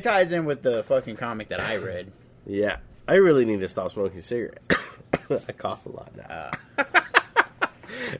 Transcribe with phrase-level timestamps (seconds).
[0.00, 2.10] it ties in with the fucking comic that I read.
[2.46, 4.66] Yeah, I really need to stop smoking cigarettes.
[5.30, 6.50] I cough a lot now.
[6.78, 7.00] Uh,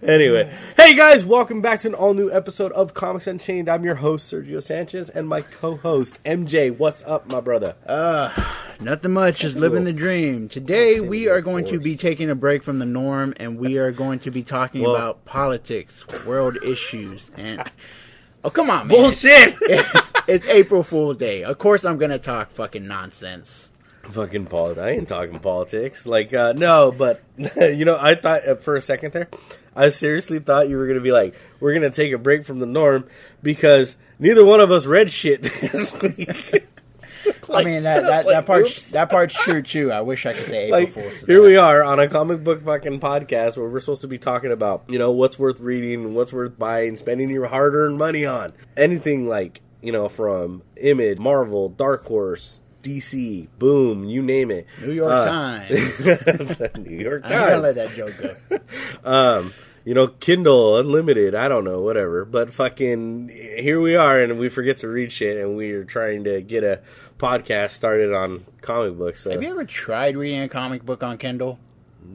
[0.02, 3.68] Anyway, hey guys, welcome back to an all new episode of Comics Unchained.
[3.68, 6.76] I'm your host Sergio Sanchez and my co-host MJ.
[6.76, 7.74] What's up, my brother?
[7.86, 8.30] uh,
[8.80, 10.48] nothing much, just living the dream.
[10.48, 13.90] Today we are going to be taking a break from the norm, and we are
[13.90, 17.68] going to be talking Well- about politics, world issues, and
[18.44, 18.88] oh come on, man.
[18.88, 19.56] Bullshit.
[20.28, 21.44] it's April Fool's Day.
[21.44, 23.68] Of course, I'm gonna talk fucking nonsense.
[24.02, 24.80] Fucking politics.
[24.80, 26.06] I ain't talking politics.
[26.06, 27.22] Like, uh, no, but
[27.56, 29.28] you know, I thought uh, for a second there,
[29.76, 32.66] I seriously thought you were gonna be like, we're gonna take a break from the
[32.66, 33.06] norm
[33.42, 36.66] because neither one of us read shit this week.
[37.52, 39.90] I mean that that, that part's that part's true too.
[39.92, 41.20] I wish I could say April like Fool's.
[41.26, 44.52] here we are on a comic book fucking podcast where we're supposed to be talking
[44.52, 49.28] about you know what's worth reading what's worth buying spending your hard-earned money on anything
[49.28, 55.10] like you know from image marvel dark horse dc boom you name it New York
[55.12, 56.00] Uh, Times.
[56.78, 57.52] new york Times.
[57.52, 58.12] I'm let that joke
[58.48, 58.58] go.
[59.04, 59.52] um
[59.84, 64.48] you know kindle unlimited i don't know whatever but fucking here we are and we
[64.48, 66.80] forget to read shit and we're trying to get a
[67.20, 71.18] podcast started on comic books so Have you ever tried reading a comic book on
[71.18, 71.58] Kindle?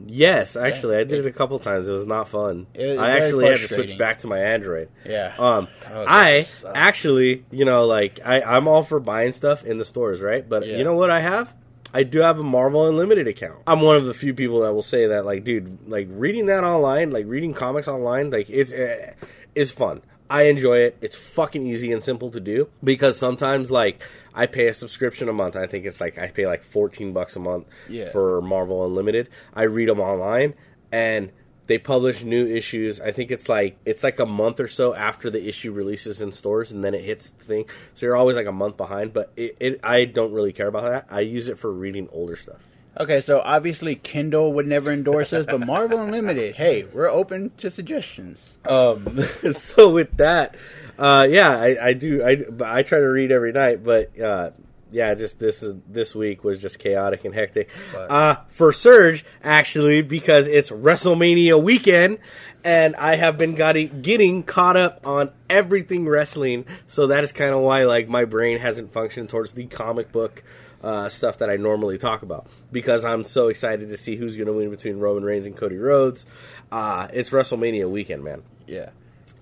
[0.06, 1.88] Yes, actually, I did it a couple times.
[1.88, 2.66] It was not fun.
[2.76, 4.88] Was I actually had to switch back to my Android.
[5.04, 5.32] Yeah.
[5.38, 6.72] Um, Oh, I sucks.
[6.76, 10.46] actually, you know, like I, I'm all for buying stuff in the stores, right?
[10.46, 10.78] But Yeah.
[10.78, 11.54] you know what I have?
[11.94, 13.60] I do have a Marvel Unlimited account.
[13.66, 16.62] I'm one of the few people that will say that, like, dude, like reading that
[16.64, 19.12] online, like reading comics online, like it's uh,
[19.54, 20.02] is fun.
[20.28, 20.96] I enjoy it.
[21.00, 24.02] It's fucking easy and simple to do because sometimes, like,
[24.34, 25.56] I pay a subscription a month.
[25.56, 28.10] I think it's like I pay like 14 bucks a month Yeah.
[28.10, 29.28] for Marvel Unlimited.
[29.54, 30.54] I read them online
[30.92, 31.30] and
[31.68, 33.00] they publish new issues.
[33.00, 36.30] I think it's like it's like a month or so after the issue releases in
[36.32, 37.64] stores, and then it hits the thing.
[37.94, 39.12] So you're always like a month behind.
[39.12, 41.06] But it, it I don't really care about that.
[41.10, 42.60] I use it for reading older stuff.
[42.98, 47.70] Okay, so obviously Kindle would never endorse us, but Marvel Unlimited, hey, we're open to
[47.70, 48.38] suggestions.
[48.66, 49.20] Um,
[49.52, 50.56] so with that,
[50.98, 52.22] uh, yeah, I, I do.
[52.24, 52.44] I
[52.78, 54.52] I try to read every night, but uh,
[54.90, 57.68] yeah, just this this week was just chaotic and hectic.
[57.92, 62.16] But- Uh, for Serg, actually, because it's WrestleMania weekend,
[62.64, 66.64] and I have been got getting caught up on everything wrestling.
[66.86, 70.42] So that is kind of why like my brain hasn't functioned towards the comic book.
[70.86, 74.46] Uh, stuff that I normally talk about because I'm so excited to see who's going
[74.46, 76.26] to win between Roman Reigns and Cody Rhodes.
[76.70, 78.44] Uh, it's WrestleMania weekend, man.
[78.68, 78.90] Yeah.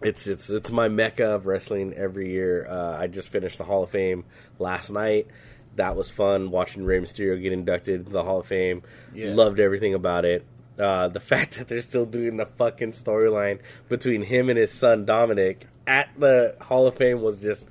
[0.01, 2.67] It's it's it's my mecca of wrestling every year.
[2.67, 4.25] Uh, I just finished the Hall of Fame
[4.59, 5.27] last night.
[5.77, 8.83] That was fun watching Rey Mysterio get inducted into the Hall of Fame.
[9.15, 9.35] Yeah.
[9.35, 10.47] Loved everything about it.
[10.79, 13.59] Uh, the fact that they're still doing the fucking storyline
[13.91, 17.69] between him and his son Dominic at the Hall of Fame was just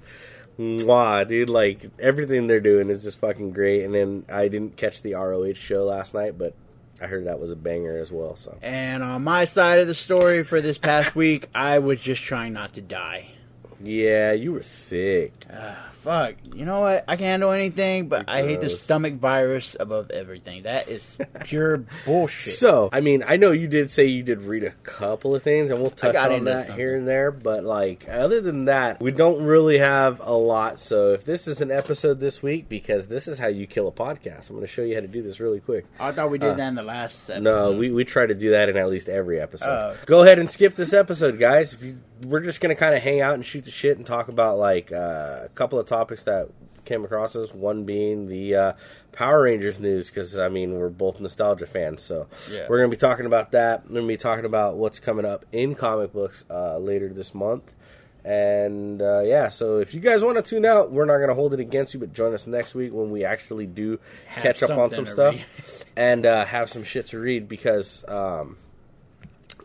[0.60, 1.50] mwah, dude.
[1.50, 3.84] Like everything they're doing is just fucking great.
[3.84, 6.54] And then I didn't catch the ROH show last night, but
[7.02, 8.36] I heard that was a banger as well.
[8.36, 12.22] So And on my side of the story for this past week, I was just
[12.24, 13.28] trying not to die.
[13.82, 15.34] yeah, you were sick.
[16.04, 17.06] Fuck, you know what?
[17.08, 20.64] I can handle anything, but I hate the stomach virus above everything.
[20.64, 22.56] That is pure bullshit.
[22.56, 25.72] So, I mean, I know you did say you did read a couple of things,
[25.72, 26.76] and we'll touch got on into that something.
[26.76, 27.32] here and there.
[27.32, 30.82] But like, other than that, we don't really have a lot.
[30.82, 33.92] So, if this is an episode this week, because this is how you kill a
[33.94, 35.86] podcast, I'm going to show you how to do this really quick.
[36.02, 37.44] I thought we did Uh, that in the last episode.
[37.44, 39.70] No, we, we try to do that in at least every episode.
[39.70, 39.96] Oh.
[40.06, 41.72] Go ahead and skip this episode, guys.
[41.74, 44.06] If you, we're just going to kind of hang out and shoot the shit and
[44.06, 46.50] talk about like uh, a couple of topics that
[46.86, 47.54] came across us.
[47.54, 48.74] One being the uh,
[49.12, 52.66] Power Rangers news, because I mean we're both nostalgia fans, so Yeah.
[52.70, 53.88] we're going to be talking about that.
[53.90, 57.72] We're to be talking about what's coming up in comic books uh, later this month.
[58.26, 61.36] And uh, yeah, so if you guys want to tune out, we're not going to
[61.36, 64.64] hold it against you, but join us next week when we actually do Have catch
[64.64, 65.36] up on some stuff
[65.98, 68.56] and uh, have some shit to read because, um,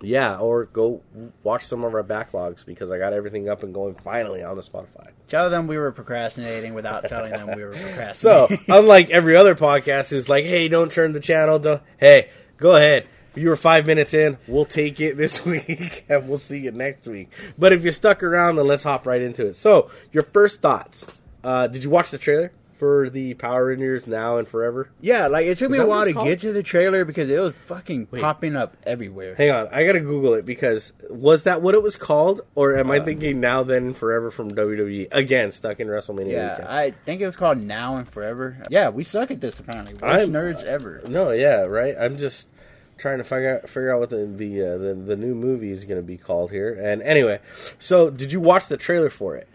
[0.02, 1.02] yeah, or go
[1.44, 4.62] watch some of our backlogs because I got everything up and going finally on the
[4.62, 5.10] Spotify.
[5.28, 8.56] Tell them we were procrastinating without telling them we were procrastinating.
[8.58, 11.58] So, unlike every other podcast, is like, hey, don't turn the channel.
[11.58, 11.82] Don't.
[11.98, 13.06] Hey, go ahead.
[13.34, 16.72] If you were five minutes in, we'll take it this week, and we'll see you
[16.72, 17.30] next week.
[17.58, 19.54] But if you stuck around, then let's hop right into it.
[19.56, 21.06] So, your first thoughts?
[21.44, 24.90] Uh, did you watch the trailer for the Power Rangers Now and Forever?
[25.00, 26.28] yeah, like it took me a that what while it's to called?
[26.28, 29.34] get to the trailer because it was fucking popping up everywhere.
[29.34, 32.90] Hang on, I gotta Google it because was that what it was called, or am
[32.90, 35.52] Uh, I thinking Now Then and Forever from WWE again?
[35.52, 36.68] Stuck in WrestleMania Yeah, weekend.
[36.68, 38.58] I think it was called Now and Forever.
[38.70, 39.94] Yeah, we suck at this apparently.
[39.94, 41.02] Worst I'm- nerds ever.
[41.08, 41.94] No, yeah, right.
[41.98, 42.48] I'm just
[42.96, 45.84] trying to figure out figure out what the the uh, the, the new movie is
[45.84, 46.76] going to be called here.
[46.80, 47.38] And anyway,
[47.78, 49.48] so did you watch the trailer for it?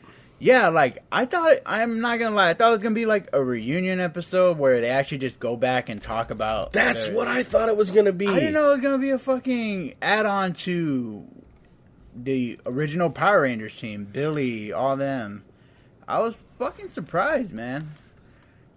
[0.44, 1.60] Yeah, like I thought.
[1.66, 2.50] I'm not gonna lie.
[2.50, 5.56] I thought it was gonna be like a reunion episode where they actually just go
[5.56, 6.74] back and talk about.
[6.74, 8.28] That's their- what I thought it was gonna be.
[8.28, 11.24] I didn't know it was gonna be a fucking add-on to
[12.16, 15.44] the original Power Rangers team, Billy, all them.
[16.10, 17.92] I was fucking surprised, man.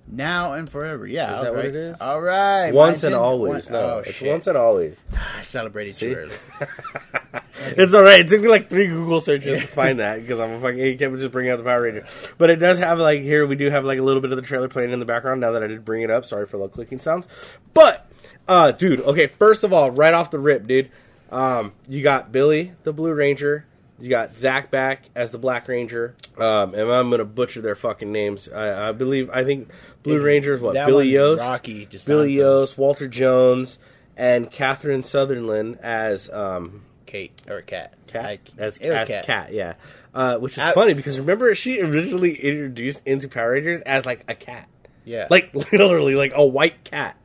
[0.08, 1.34] Now and forever, yeah.
[1.38, 2.00] Is that what it is?
[2.00, 3.64] All right, Once and always.
[3.68, 4.30] one- no, oh, it's shit.
[4.30, 5.02] once and always.
[5.36, 6.06] I celebrated See?
[6.10, 6.34] too early.
[7.58, 8.20] it's all right.
[8.20, 10.78] It took me like three Google searches to find that because I'm a fucking.
[10.78, 12.06] You can't just bring out the Power Ranger.
[12.38, 14.42] But it does have like here we do have like a little bit of the
[14.42, 15.40] trailer playing in the background.
[15.40, 17.28] Now that I did bring it up, sorry for the clicking sounds.
[17.74, 18.06] But
[18.48, 19.26] uh, dude, okay.
[19.26, 20.90] First of all, right off the rip, dude,
[21.30, 23.64] um, you got Billy the Blue Ranger.
[23.98, 28.12] You got Zach back as the Black Ranger, um, and I'm gonna butcher their fucking
[28.12, 28.46] names.
[28.46, 29.70] I, I believe I think
[30.02, 31.88] Blue Ranger is what That Billy Yost, Rocky.
[32.04, 33.78] Billy Yost, Walter Jones,
[34.14, 37.94] and Catherine Sutherland as um, Kate or Cat.
[38.08, 39.24] Cat I- as, as Cat.
[39.26, 39.52] cat.
[39.52, 39.74] yeah.
[40.14, 44.24] Uh, which is I- funny because remember she originally introduced into Power Rangers as like
[44.28, 44.68] a cat,
[45.04, 47.16] Yeah, like literally like a white cat,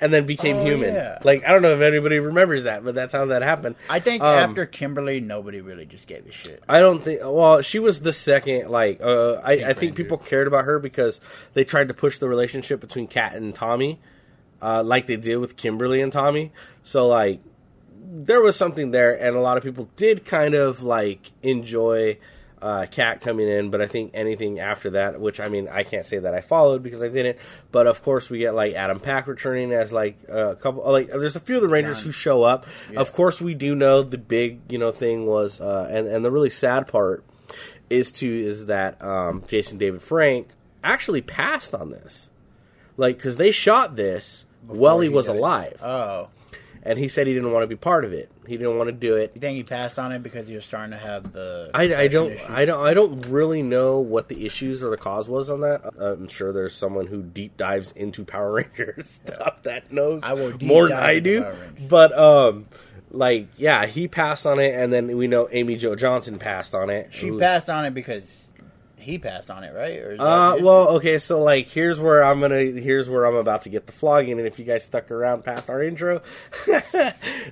[0.00, 0.92] and then became Oh, human.
[0.94, 1.18] yeah.
[1.24, 3.76] Like I don't know if anybody remembers that, but that's how that happened.
[3.88, 6.62] I think Um, after Kimberly, nobody really just gave a shit.
[6.68, 7.20] I don't think.
[7.22, 8.68] Well, she was the second.
[8.70, 11.22] Like, uh, I, I think people cared about her because
[11.54, 13.98] they tried to push the relationship between Kat and Tommy,
[14.60, 16.52] uh, like they did with Kimberly and Tommy.
[16.82, 17.40] So, like,
[18.08, 22.18] there was something there, and a lot of people did kind of like enjoy
[22.62, 23.70] uh, Kat coming in.
[23.70, 26.82] But I think anything after that, which I mean, I can't say that I followed
[26.82, 27.38] because I didn't.
[27.72, 30.90] But of course, we get like Adam Park returning as like a couple.
[30.90, 32.66] Like, there's a few of the Rangers who show up.
[32.96, 36.30] Of course, we do know the big you know thing was, uh, and and the
[36.30, 37.24] really sad part
[37.90, 40.48] is to is that um, Jason David Frank
[40.82, 42.30] actually passed on this,
[42.96, 46.28] like because they shot this while he he was alive, Oh,
[46.86, 48.30] and he said he didn't want to be part of it.
[48.46, 49.32] He didn't want to do it.
[49.34, 51.70] you think he passed on it because he was starting to have the?
[51.74, 52.44] I, I don't issue?
[52.48, 55.82] I don't I don't really know what the issues or the cause was on that.
[56.00, 60.52] I'm sure there's someone who deep dives into Power Rangers stuff that knows I will
[60.52, 61.44] deep more than I do.
[61.88, 62.66] But um,
[63.10, 66.88] like yeah, he passed on it, and then we know Amy Jo Johnson passed on
[66.88, 67.08] it.
[67.12, 68.32] She passed on it because
[69.06, 69.98] he passed on it, right?
[69.98, 73.68] Or Uh, well, okay, so like here's where I'm gonna here's where I'm about to
[73.68, 76.20] get the flogging, and if you guys stuck around past our intro,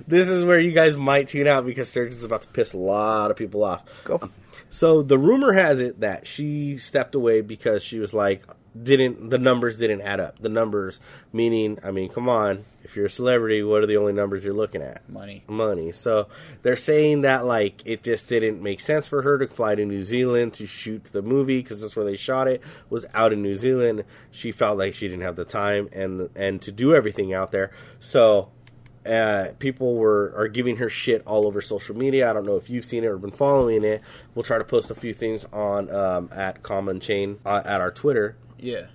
[0.07, 2.77] this is where you guys might tune out because Serg is about to piss a
[2.77, 3.83] lot of people off.
[3.85, 4.17] issue?
[4.19, 4.29] Go.
[4.69, 8.43] So the rumor has it that she stepped away because she was like
[8.81, 10.39] didn't the numbers didn't add up.
[10.39, 10.99] The numbers
[11.31, 14.53] meaning, I mean, come on, if you're a celebrity, what are the only numbers you're
[14.53, 15.07] looking at?
[15.09, 15.43] Money.
[15.47, 15.91] Money.
[15.91, 16.27] So
[16.61, 20.01] they're saying that like it just didn't make sense for her to fly to New
[20.03, 23.55] Zealand to shoot the movie because that's where they shot it was out in New
[23.55, 24.03] Zealand.
[24.31, 27.71] She felt like she didn't have the time and and to do everything out there.
[27.99, 28.51] So
[29.05, 32.29] uh, people were are giving her shit all over social media.
[32.29, 34.01] I don't know if you've seen it or been following it.
[34.33, 37.91] We'll try to post a few things on um, at Common Chain uh, at our
[37.91, 38.85] Twitter, Yeah.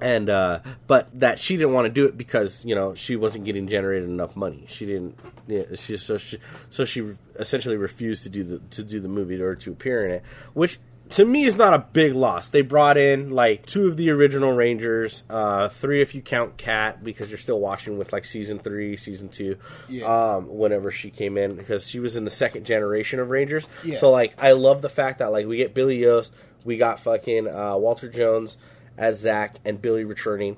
[0.00, 3.44] and uh, but that she didn't want to do it because you know she wasn't
[3.44, 4.66] getting generated enough money.
[4.68, 5.18] She didn't.
[5.46, 6.38] Yeah, she so she
[6.70, 10.10] so she essentially refused to do the to do the movie or to appear in
[10.12, 10.22] it,
[10.54, 10.78] which.
[11.10, 12.48] To me, is not a big loss.
[12.48, 17.04] They brought in like two of the original Rangers, uh, three if you count Cat
[17.04, 20.06] because you're still watching with like season three, season two, Yeah.
[20.36, 23.68] um, whenever she came in, because she was in the second generation of Rangers.
[23.84, 23.98] Yeah.
[23.98, 26.32] So like, I love the fact that like we get Billy Yost,
[26.64, 28.56] we got fucking uh, Walter Jones
[28.98, 30.56] as Zach, and Billy returning.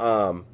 [0.00, 0.44] Um,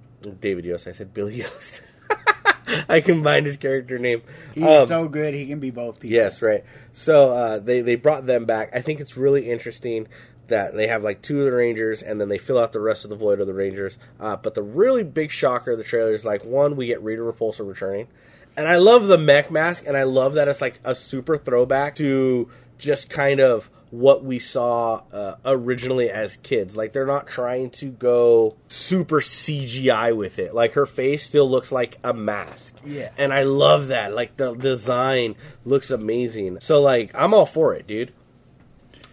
[0.40, 0.86] David Yost.
[0.86, 1.80] I said Billy Yost.
[2.88, 4.22] I combined his character name.
[4.54, 5.34] He's Um, so good.
[5.34, 6.14] He can be both people.
[6.14, 6.64] Yes, right.
[6.92, 8.70] So uh, they they brought them back.
[8.74, 10.08] I think it's really interesting
[10.48, 13.04] that they have like two of the Rangers, and then they fill out the rest
[13.04, 13.98] of the void of the Rangers.
[14.20, 17.22] Uh, but the really big shocker of the trailer is like one, we get Rita
[17.22, 18.08] Repulsa returning,
[18.56, 21.94] and I love the mech mask, and I love that it's like a super throwback
[21.96, 22.48] to
[22.78, 26.74] just kind of what we saw uh, originally as kids.
[26.74, 30.54] Like they're not trying to go super CGI with it.
[30.54, 32.74] Like her face still looks like a mask.
[32.86, 33.10] Yeah.
[33.18, 34.14] And I love that.
[34.14, 36.60] Like the design looks amazing.
[36.60, 38.14] So like I'm all for it, dude.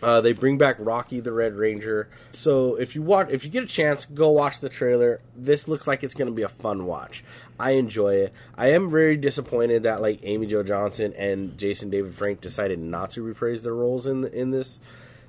[0.01, 2.09] Uh, they bring back Rocky the Red Ranger.
[2.31, 5.21] So if you watch, if you get a chance, go watch the trailer.
[5.35, 7.23] This looks like it's going to be a fun watch.
[7.59, 8.33] I enjoy it.
[8.57, 13.11] I am very disappointed that like Amy Jo Johnson and Jason David Frank decided not
[13.11, 14.79] to reprise their roles in in this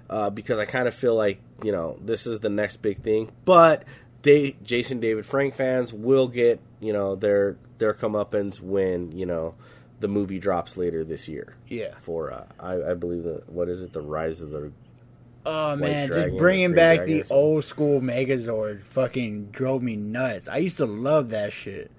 [0.08, 3.30] uh, because I kind of feel like you know this is the next big thing.
[3.44, 3.84] But
[4.22, 9.54] Da- Jason David Frank fans will get you know their their comeuppance when you know
[10.00, 11.94] the movie drops later this year Yeah.
[12.00, 14.72] for uh, I, I believe the what is it the rise of the
[15.46, 20.48] Oh man, Dragon just bringing back Dragon the old school Megazord fucking drove me nuts.
[20.48, 21.90] I used to love that shit.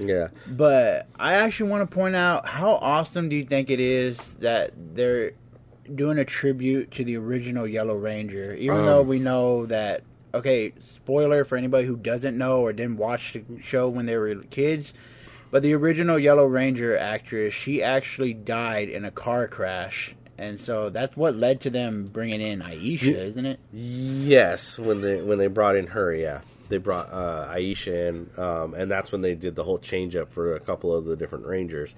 [0.00, 4.16] yeah But I actually want to point out how awesome do you think it is
[4.40, 5.32] that they're
[5.94, 8.86] doing a tribute to the original Yellow Ranger, even Um.
[8.86, 10.02] though we know that.
[10.32, 14.34] Okay, spoiler for anybody who doesn't know or didn't watch the show when they were
[14.50, 14.92] kids.
[15.54, 20.90] But the original Yellow Ranger actress, she actually died in a car crash, and so
[20.90, 23.60] that's what led to them bringing in Aisha, isn't it?
[23.72, 28.74] Yes, when they when they brought in her, yeah, they brought uh, Aisha in, um,
[28.74, 31.46] and that's when they did the whole change up for a couple of the different
[31.46, 31.94] Rangers.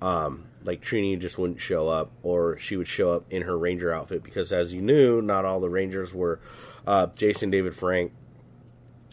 [0.00, 3.92] Um, like Trini just wouldn't show up, or she would show up in her Ranger
[3.92, 6.38] outfit because, as you knew, not all the Rangers were.
[6.86, 8.12] Uh, Jason David Frank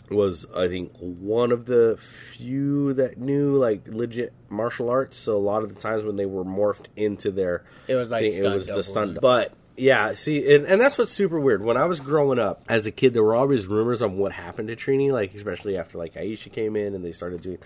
[0.09, 1.97] was, I think, one of the
[2.33, 5.17] few that knew like legit martial arts.
[5.17, 8.23] So a lot of the times when they were morphed into their It was like
[8.23, 8.83] thing, it was the double.
[8.83, 9.21] stunt.
[9.21, 11.63] But yeah, see, and, and that's what's super weird.
[11.63, 14.69] When I was growing up as a kid, there were always rumors of what happened
[14.69, 17.59] to Trini, like especially after like Aisha came in and they started doing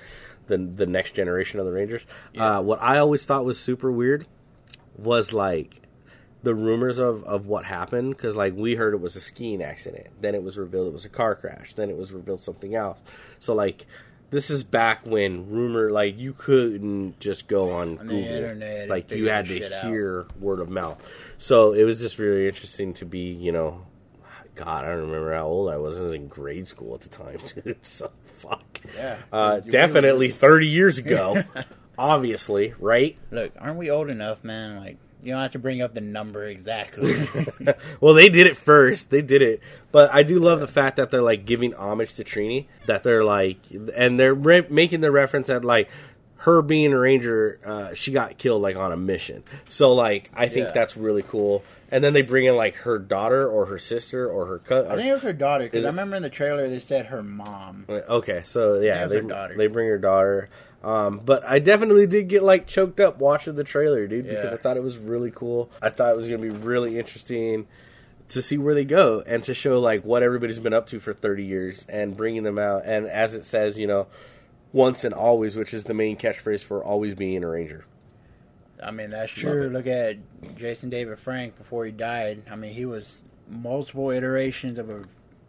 [0.47, 2.05] the the next generation of the Rangers.
[2.33, 2.57] Yeah.
[2.57, 4.27] Uh, what I always thought was super weird
[4.97, 5.81] was like
[6.43, 10.07] the rumors of, of what happened because like we heard it was a skiing accident
[10.21, 12.99] then it was revealed it was a car crash then it was revealed something else.
[13.39, 13.85] So like
[14.31, 18.31] this is back when rumor like you couldn't just go on, On the google.
[18.33, 19.85] internet like you had to out.
[19.85, 21.05] hear word of mouth.
[21.37, 23.85] So it was just really interesting to be you know
[24.55, 25.95] god i don't remember how old i was.
[25.97, 27.77] I was in grade school at the time dude.
[27.85, 28.81] So fuck.
[28.95, 29.17] Yeah.
[29.31, 31.43] uh, definitely 30 years ago
[31.99, 33.15] obviously right?
[33.31, 34.77] Look, aren't we old enough, man?
[34.77, 37.13] Like, you don't have to bring up the number exactly.
[38.01, 39.09] well, they did it first.
[39.09, 39.61] They did it,
[39.91, 42.65] but I do love the fact that they're like giving homage to Trini.
[42.87, 43.57] That they're like,
[43.95, 45.89] and they're re- making the reference that like
[46.37, 49.43] her being a ranger, uh, she got killed like on a mission.
[49.69, 50.71] So like, I think Yeah.
[50.73, 51.63] that's really cool.
[51.93, 54.95] And then they bring in like her daughter or her sister or her I cousin.
[54.97, 57.85] think it was her daughter because I remember in the trailer they said her mom.
[57.89, 59.55] Okay, so yeah, Yeah, they her daughter.
[59.57, 60.49] they bring her daughter.
[60.83, 64.53] Um, but I definitely did get like choked up watching the trailer, dude, because Yeah.
[64.53, 65.69] I thought it was really cool.
[65.81, 67.67] I thought it was gonna be really interesting
[68.29, 71.13] to see where they go and to show like what everybody's been up to for
[71.13, 72.83] 30 years and bringing them out.
[72.85, 74.07] And as it says, you know,
[74.73, 77.83] once and always, which is the main catchphrase for always being a ranger.
[78.81, 79.67] I mean, that's true.
[79.69, 80.17] Look at
[80.57, 82.43] Jason David Frank before he died.
[82.49, 85.03] I mean, he was multiple iterations of a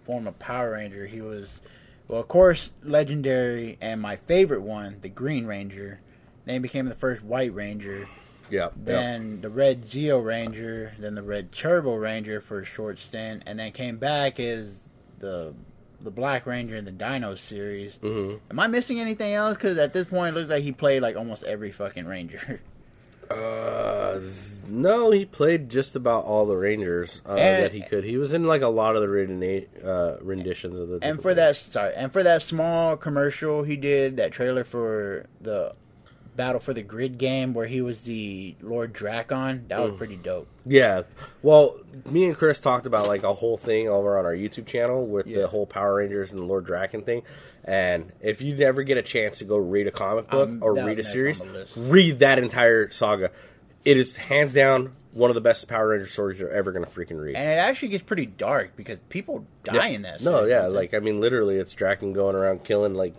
[0.04, 1.06] form of Power Ranger.
[1.06, 1.60] He was,
[2.08, 6.00] well, of course, legendary, and my favorite one, the Green Ranger.
[6.44, 8.08] Then he became the first White Ranger.
[8.50, 8.70] Yeah.
[8.76, 10.92] Then the Red Zeo Ranger.
[10.98, 14.82] Then the Red Turbo Ranger for a short stint, and then came back as
[15.18, 15.54] the
[16.00, 17.94] the Black Ranger in the Dino series.
[17.96, 19.54] hmm Am I missing anything else?
[19.54, 22.60] Because at this point, it looks like he played like almost every fucking Ranger.
[23.38, 24.20] Uh,
[24.68, 28.04] no, he played just about all the Rangers uh, And- that he could.
[28.04, 30.98] He was in like a lot of the rena- uh, renditions of the.
[31.02, 35.74] and for that sorry and for that small commercial he did that trailer for the
[36.36, 39.98] battle for the grid game where he was the lord Drakkon that was Mm.
[39.98, 41.02] pretty dope Yeah.
[41.42, 41.76] Well,
[42.08, 45.26] me and Chris talked about like a whole thing over on our YouTube channel with
[45.26, 45.40] Yeah.
[45.42, 47.22] the whole Power Rangers and the Lord Drakkon thing.
[47.64, 50.74] And if you never get a chance to go read a comic book Um, or
[50.74, 51.72] read a series, on the list.
[51.76, 53.30] read that entire saga.
[53.84, 56.90] It is hands down one of the best Power Ranger stories you're ever going to
[56.90, 57.36] freaking read.
[57.36, 59.94] and it actually gets pretty dark because people die Yeah.
[59.96, 63.14] in that No, series, yeah, like I mean, literally, it's Drakkon going around killing like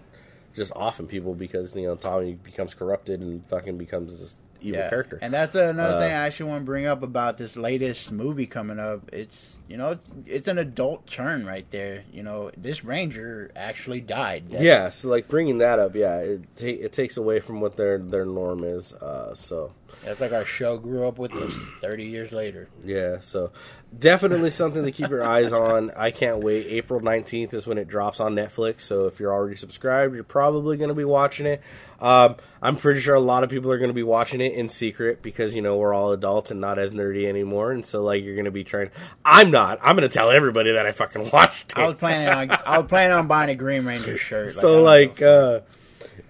[0.56, 4.90] just offing people because you know Tommy becomes corrupted and fucking becomes this evil yeah.
[4.90, 5.20] character.
[5.22, 8.46] and that's another Uh, thing i actually want to bring up about this latest movie
[8.46, 13.52] coming up it's you know it's, an adult turn right there you know this ranger
[13.56, 17.62] actually died yeah, so like bringing that up, yeah, it ta- it takes away from
[17.62, 18.94] what their their norm is.
[18.94, 19.72] Uh, so
[20.04, 23.52] that's like our show grew up with us 30 years later yeah, so
[23.98, 25.92] definitely something to keep your eyes on.
[25.92, 26.68] I can't wait.
[26.68, 28.82] April nineteenth is when it drops on Netflix.
[28.82, 31.62] So if you're already subscribed, you're probably going to be watching it.
[32.02, 34.68] Um, I'm pretty sure a lot of people are going to be watching it in
[34.70, 38.24] secret because you know we're all adults and not as nerdy anymore, and so like
[38.24, 38.90] you're going to be trying.
[39.24, 39.80] I'm not.
[39.82, 41.78] I'm going to tell everybody that I fucking watched it.
[41.78, 44.50] I was planning on I was planning on buying a Green Ranger shirt.
[44.50, 45.56] I so like know.
[45.56, 45.62] uh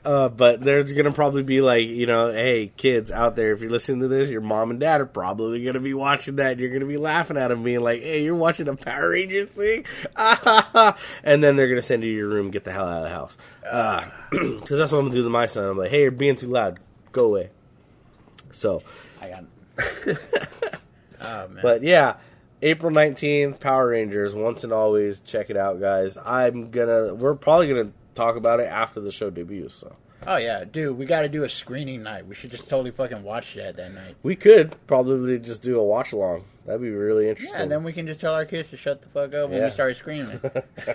[0.05, 3.71] uh but there's gonna probably be like you know hey kids out there if you're
[3.71, 6.71] listening to this your mom and dad are probably gonna be watching that and you're
[6.71, 9.85] gonna be laughing at them being like hey you're watching a power rangers thing
[11.23, 13.09] and then they're gonna send you to your room get the hell out of the
[13.09, 13.37] house
[14.31, 16.47] because that's what i'm gonna do to my son i'm like hey you're being too
[16.47, 16.79] loud
[17.11, 17.49] go away
[18.53, 18.83] so
[19.21, 19.45] I got.
[21.21, 21.59] oh man.
[21.61, 22.15] but yeah,
[22.61, 25.19] April 19th, Power Rangers, once and always.
[25.19, 26.17] Check it out, guys.
[26.23, 29.75] I'm gonna, we're probably gonna talk about it after the show debuts.
[29.75, 32.25] So, Oh yeah, dude, we got to do a screening night.
[32.27, 34.15] We should just totally fucking watch that that night.
[34.23, 36.45] We could probably just do a watch along.
[36.65, 37.53] That'd be really interesting.
[37.57, 39.59] Yeah, and then we can just tell our kids to shut the fuck up when
[39.59, 39.65] Yeah.
[39.65, 40.39] we start screaming.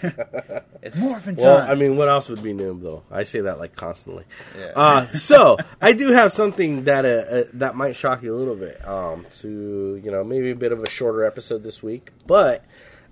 [0.83, 1.45] it's morphin' time.
[1.45, 3.03] Well, I mean, what else would be new though?
[3.11, 4.25] I say that like constantly.
[4.59, 4.73] Yeah.
[4.75, 8.57] Uh, so I do have something that uh, uh, that might shock you a little
[8.57, 8.87] bit.
[8.89, 12.65] Um, to you know, maybe a bit of a shorter episode this week, but.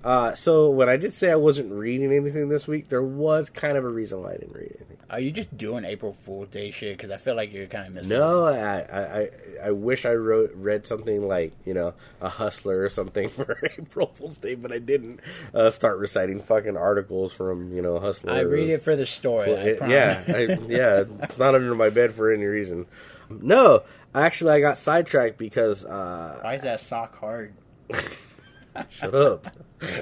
[0.07, 3.77] Uh, so when I did say I wasn't reading anything this week, there was kind
[3.77, 4.99] of a reason why I didn't read anything.
[5.11, 6.97] Are you just doing April Fool's Day shit?
[6.97, 8.11] Because I feel like you're kind of missing.
[8.11, 9.31] No, I, I,
[9.65, 14.13] I, wish I wrote read something like you know a hustler or something for April
[14.15, 15.19] Fool's Day, but I didn't
[15.53, 18.31] uh, start reciting fucking articles from you know hustler.
[18.31, 19.57] I read it for the story.
[19.57, 22.87] I It- yeah, I, yeah, it's not under my bed for any reason.
[23.29, 23.83] No,
[24.15, 27.55] actually, I got sidetracked because uh, Why is that sock hard?
[28.89, 29.49] shut up.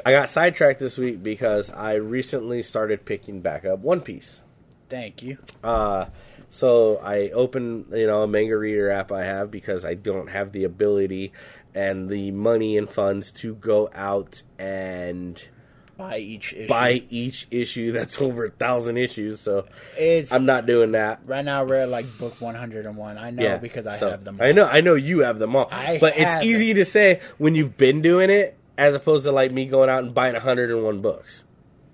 [0.07, 4.43] I got sidetracked this week because I recently started picking back up One Piece.
[4.89, 5.39] Thank you.
[5.63, 6.07] Uh,
[6.49, 10.53] so I open, you know, a manga reader app I have because I don't have
[10.53, 11.33] the ability
[11.75, 15.43] and the money and funds to go out and
[15.97, 16.67] Buy each issue.
[16.69, 19.41] buy each issue that's over a thousand issues.
[19.41, 19.67] So
[19.97, 21.21] It's I'm not doing that.
[21.25, 21.65] right now.
[21.65, 23.19] We're at like book 101.
[23.19, 24.39] I know yeah, because I so- have them.
[24.41, 24.47] All.
[24.47, 27.55] I know, I know you have them all, I but it's easy to say when
[27.57, 31.45] you've been doing it as opposed to like me going out and buying 101 books.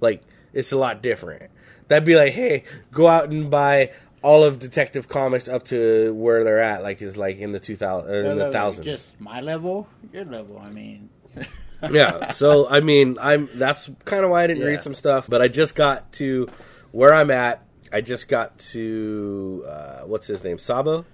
[0.00, 0.22] Like
[0.52, 1.50] it's a lot different.
[1.88, 6.44] That'd be like, hey, go out and buy all of Detective Comics up to where
[6.44, 8.84] they're at, like is like in the 2000 in the thousands.
[8.84, 10.58] Just my level, your level.
[10.58, 11.08] I mean,
[11.90, 12.30] yeah.
[12.30, 14.68] So I mean, I'm that's kind of why I didn't Yeah.
[14.68, 16.48] read some stuff, but I just got to
[16.92, 17.62] where I'm at.
[17.92, 21.04] I just got to uh, what's his name, Sabo.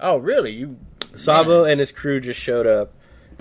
[0.00, 0.52] oh really?
[0.52, 0.76] You
[1.16, 2.92] Sabo and his crew just showed up,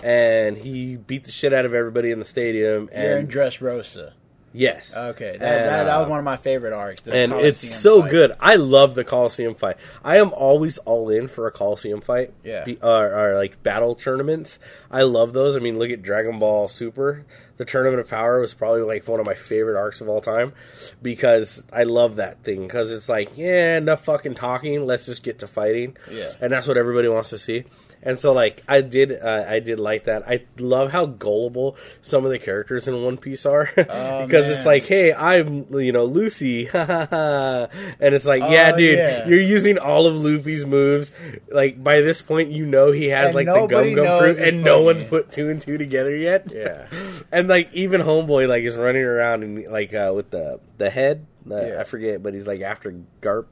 [0.04, 2.90] and he beat the shit out of everybody in the stadium.
[2.94, 4.14] you're in And Dressrosa.
[4.54, 7.02] yes, Okay, that, And, that, that was uh, one of my favorite arcs.
[7.08, 8.12] and it's so fight.
[8.12, 8.36] good.
[8.40, 9.78] I love the Coliseum fight.
[10.04, 12.34] I am always all in for a Coliseum fight.
[12.44, 12.64] Yeah.
[12.64, 14.60] Be, or, or like battle tournaments.
[14.92, 15.56] I love those.
[15.56, 17.26] I mean, look at Dragon Ball Super.
[17.58, 20.54] The Tournament of Power was probably like one of my favorite arcs of all time
[21.02, 24.86] because I love that thing because it's like, yeah, enough fucking talking.
[24.86, 25.98] Let's just get to fighting.
[26.12, 26.32] Yeah.
[26.40, 27.66] And that's what everybody wants to see.
[28.04, 30.30] And so, like, I did, uh, I did like that.
[30.30, 34.68] I love how gullible some of the characters in One Piece are, Oh, because it's
[34.68, 39.28] like, hey, I'm, you know, Lucy, and it's like, yeah, Oh, dude, yeah.
[39.28, 41.12] you're using all of Luffy's moves.
[41.52, 44.64] Like by this point, you know he has And like the gum gum fruit, and
[44.64, 46.52] no one's put two and two together yet.
[46.54, 46.88] Yeah.
[47.32, 51.26] and like even Homeboy like is running around and like uh, with the the head,
[51.46, 51.82] the, Yeah.
[51.82, 53.46] I forget, but he's like after Garp,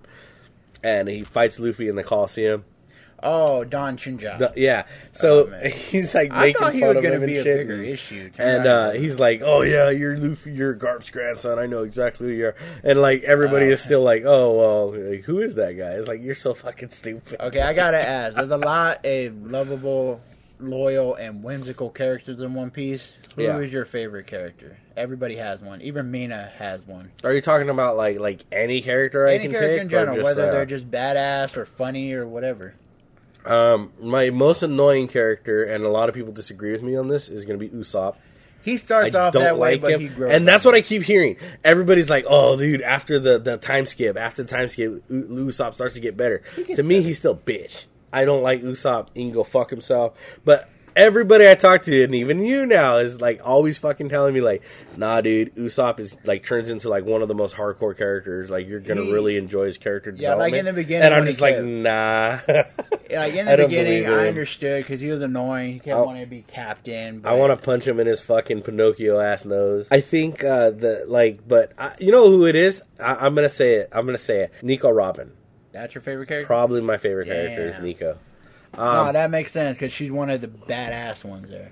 [0.83, 2.63] and he fights Luffy in the Coliseum.
[3.23, 4.37] Oh, Don Chinjao.
[4.37, 7.21] The- yeah, so Oh, he's like I making thought he fun was of going him
[7.21, 7.57] to be and a shit.
[7.67, 8.29] bigger issue.
[8.37, 11.57] And uh, he's like, "Oh yeah, you're Luffy, you're Garp's grandson.
[11.57, 13.71] I know exactly who you are." And like everybody Oh.
[13.71, 14.53] is still like, "Oh
[14.91, 17.39] well, like, who is that guy?" It's like you're so fucking stupid.
[17.39, 18.35] okay, I gotta ask.
[18.35, 20.21] There's a lot of lovable,
[20.59, 23.13] loyal, and whimsical characters in One Piece.
[23.35, 23.59] Who is Yeah.
[23.61, 24.77] your favorite character?
[24.95, 25.81] Everybody has one.
[25.81, 27.11] Even Mina has one.
[27.23, 30.15] Are you talking about like like any character I Any can character pick, in general,
[30.17, 32.75] just, whether uh, they're just badass or funny or whatever.
[33.45, 37.29] um, my most annoying character, and a lot of people disagree with me on this,
[37.29, 38.15] is going to be Usopp.
[38.63, 40.31] He starts I off that way, like but him, he grows.
[40.31, 41.37] and that's on what I keep hearing.
[41.63, 45.75] Everybody's like, "Oh, dude, after the the time skip, after the time skip, U- Usopp
[45.75, 46.41] starts to get better."
[46.75, 47.07] To me, better.
[47.07, 47.85] he's still bitch.
[48.15, 49.07] I don't like Usopp.
[49.13, 50.17] He can go fuck himself.
[50.43, 54.39] But everybody I talk to, and even you now, is like always fucking telling me
[54.41, 54.63] like,
[54.95, 58.49] "Nah, dude, Usopp is like turns into like one of the most hardcore characters.
[58.49, 61.25] Like you're gonna He- really enjoy his character Yeah, like in the beginning and I'm
[61.25, 62.39] just like, kept- nah.
[63.11, 65.73] Like in the don't beginning, I understood because he was annoying.
[65.73, 67.19] He kept I'll- wanting to be captain.
[67.19, 69.87] But I want to punch him in his fucking Pinocchio ass nose.
[69.91, 72.81] I think uh, the like, but I, you know who it is?
[72.99, 73.89] I, I'm gonna say it.
[73.91, 74.51] I'm gonna say it.
[74.63, 75.31] Nico Robin,
[75.75, 76.47] That's your favorite character.
[76.47, 77.83] probably my favorite character is Damn.
[77.83, 78.17] Nico.
[78.77, 81.71] no, Um, that makes sense because she's one of the badass ones there.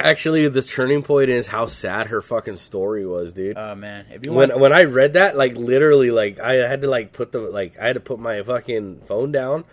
[0.00, 3.56] Actually, the turning point is how sad her fucking story was, dude.
[3.56, 6.82] Oh man, if you when want, when I read that, like literally, like I had
[6.82, 9.64] to like put the like I had to put my fucking phone down,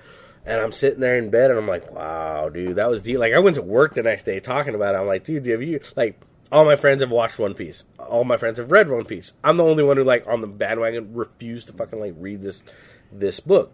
[0.45, 3.17] and I'm sitting there in bed, and I'm like, wow, dude, that was deep.
[3.17, 4.99] Like I went to work the next day talking about it.
[4.99, 8.37] I'm like, dude, have you like all my friends have watched One Piece, all my
[8.37, 9.33] friends have read One Piece.
[9.43, 12.63] I'm the only one who like on the bandwagon refused to fucking like read this
[13.12, 13.74] this book.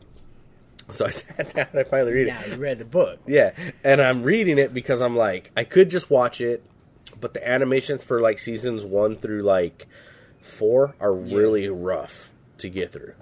[0.91, 2.34] So I sat down and I finally read it.
[2.34, 3.19] now you read the book.
[3.28, 3.52] Yeah,
[3.84, 6.63] and I'm reading it because I'm like, I could just watch it,
[7.19, 9.88] but the animations for like seasons one through like
[10.41, 13.13] four are really rough to get through.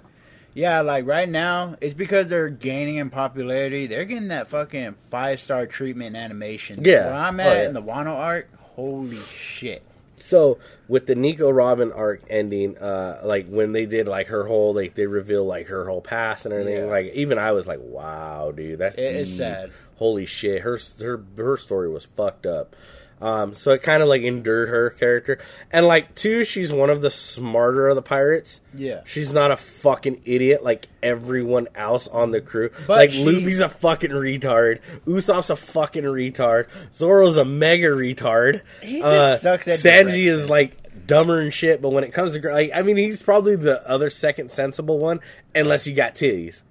[0.54, 3.88] Yeah, like right now, it's because they're gaining in popularity.
[3.88, 6.80] They're getting that fucking five star treatment in animation.
[6.86, 7.08] Yeah.
[7.08, 7.68] where I'm Oh, at yeah.
[7.68, 9.84] in the Wano art, holy shit,
[10.18, 14.74] So with the Nico Robin arc ending, uh, like when they did like her whole,
[14.74, 16.86] like they reveal like her whole past and everything.
[16.86, 16.90] Yeah.
[16.92, 19.38] Like even I was like, wow, dude, that's It deep.
[19.38, 19.72] sad.
[19.98, 22.76] Holy shit, her her her story was fucked up.
[23.22, 25.40] Um, so it kind of like endured her character,
[25.72, 28.60] and like two, she's one of the smarter of the pirates.
[28.78, 29.02] Yeah.
[29.06, 32.72] she's not a fucking idiot like everyone else on the crew.
[32.86, 38.62] But like she- Luffy's a fucking retard, Usopp's a fucking retard, Zoro's a mega retard.
[38.82, 40.20] He just Uh, at Sanji direction.
[40.28, 43.56] is like dumber and shit, but when it comes to like, I mean, he's probably
[43.56, 45.22] the other second sensible one,
[45.56, 46.64] unless you got titties.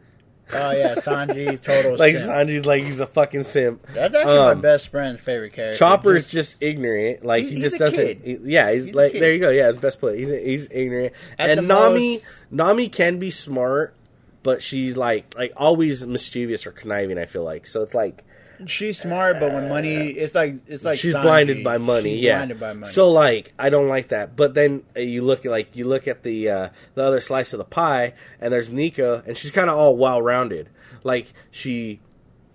[0.53, 1.97] Oh yeah, Sanji, total.
[1.97, 2.31] Like simp.
[2.31, 3.87] Sanji's like he's a fucking simp.
[3.95, 5.79] That's actually my Um, best friend's favorite character.
[5.79, 7.25] Chopper's Just- just ignorant.
[7.25, 8.23] Like He- he, just doesn't.
[8.25, 9.51] he- yeah, he's, He's like there you go.
[9.51, 10.19] Yeah, his best play.
[10.19, 11.15] He's he's ignorant.
[11.39, 13.95] At and Nami, most- Nami can be smart,
[14.43, 17.17] but she's like like always mischievous or conniving.
[17.19, 17.83] I feel like so.
[17.83, 18.23] It's like
[18.67, 21.23] she's smart, but when money, it's like it's like she's Sanji.
[21.23, 22.15] blinded by money.
[22.17, 22.93] She's yeah, blinded by money.
[22.93, 24.37] So like I don't like that.
[24.37, 27.53] But then uh, you look at like you look at the uh, the other slice
[27.53, 30.69] of the pie, and there's Nico, and she's kind of all well rounded.
[31.03, 32.01] Like she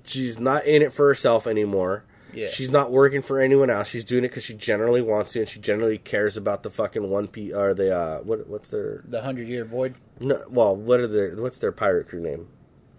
[0.03, 2.03] she's not in it for herself anymore.
[2.33, 2.49] Yeah.
[2.49, 3.88] She's not working for anyone else.
[3.88, 7.09] She's doing it because she generally wants to, and she generally cares about the fucking
[7.09, 9.95] one P or the uh, what what's their the hundred year void.
[10.19, 12.47] no, well what are their what's their pirate crew name?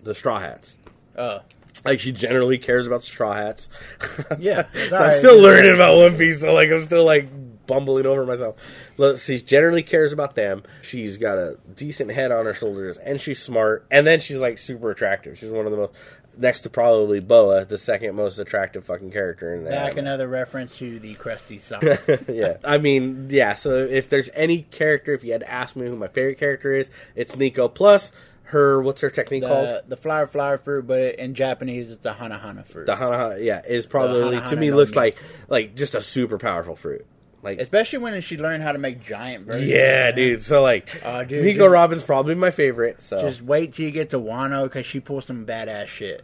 [0.02, 0.78] The Straw Hats.
[1.16, 1.40] Oh,
[1.84, 3.68] Like she generally cares about Straw Hats.
[4.38, 5.18] Yeah, so I'm sorry.
[5.18, 7.28] still learning about One Piece, so like I'm still like
[7.66, 8.56] bumbling over myself.
[8.96, 10.62] Look, she generally cares about them.
[10.82, 13.86] She's got a decent head on her shoulders, and she's smart.
[13.90, 15.38] And then she's like super attractive.
[15.38, 15.92] She's one of the most
[16.38, 19.70] next to probably Boa, the second most attractive fucking character in that.
[19.70, 21.82] back another reference to the crusty sock.
[22.28, 22.56] yeah.
[22.64, 25.96] I mean, yeah, so if there's any character, if you had to ask me who
[25.96, 27.68] my favorite character is, it's Nico.
[27.68, 28.12] Plus,
[28.50, 29.68] her, what's her technique called?
[29.68, 32.86] the, the flower flower fruit, but in Japanese it's the hana hana fruit.
[32.86, 35.16] The Hana Hana, yeah, is probably, Hana to Hana me, looks like
[35.48, 37.06] like just a super powerful fruit.
[37.42, 39.66] Like, Especially when she learned how to make giant versions.
[39.70, 40.42] yeah, dude.
[40.42, 41.72] So, like, Oh, dude, Nico dude.
[41.72, 43.00] Robin's probably my favorite.
[43.02, 46.22] So, Just wait till you get to Wano because she pulls some badass shit.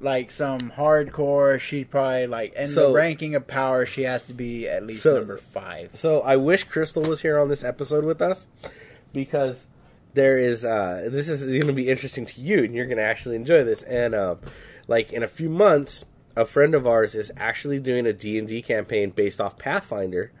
[0.00, 4.34] Like some hardcore, she probably like in So- the ranking of power, she has to
[4.34, 5.90] be at least So- number five.
[5.92, 8.48] So I wish Crystal was here on this episode with us
[9.12, 9.66] because
[10.14, 13.02] there is uh, this is going to be interesting to you and you're going to
[13.04, 13.82] actually enjoy this.
[13.82, 14.36] And uh,
[14.88, 16.04] like in a few months,
[16.36, 20.32] a friend of ours is actually doing a D and D campaign based off Pathfinder,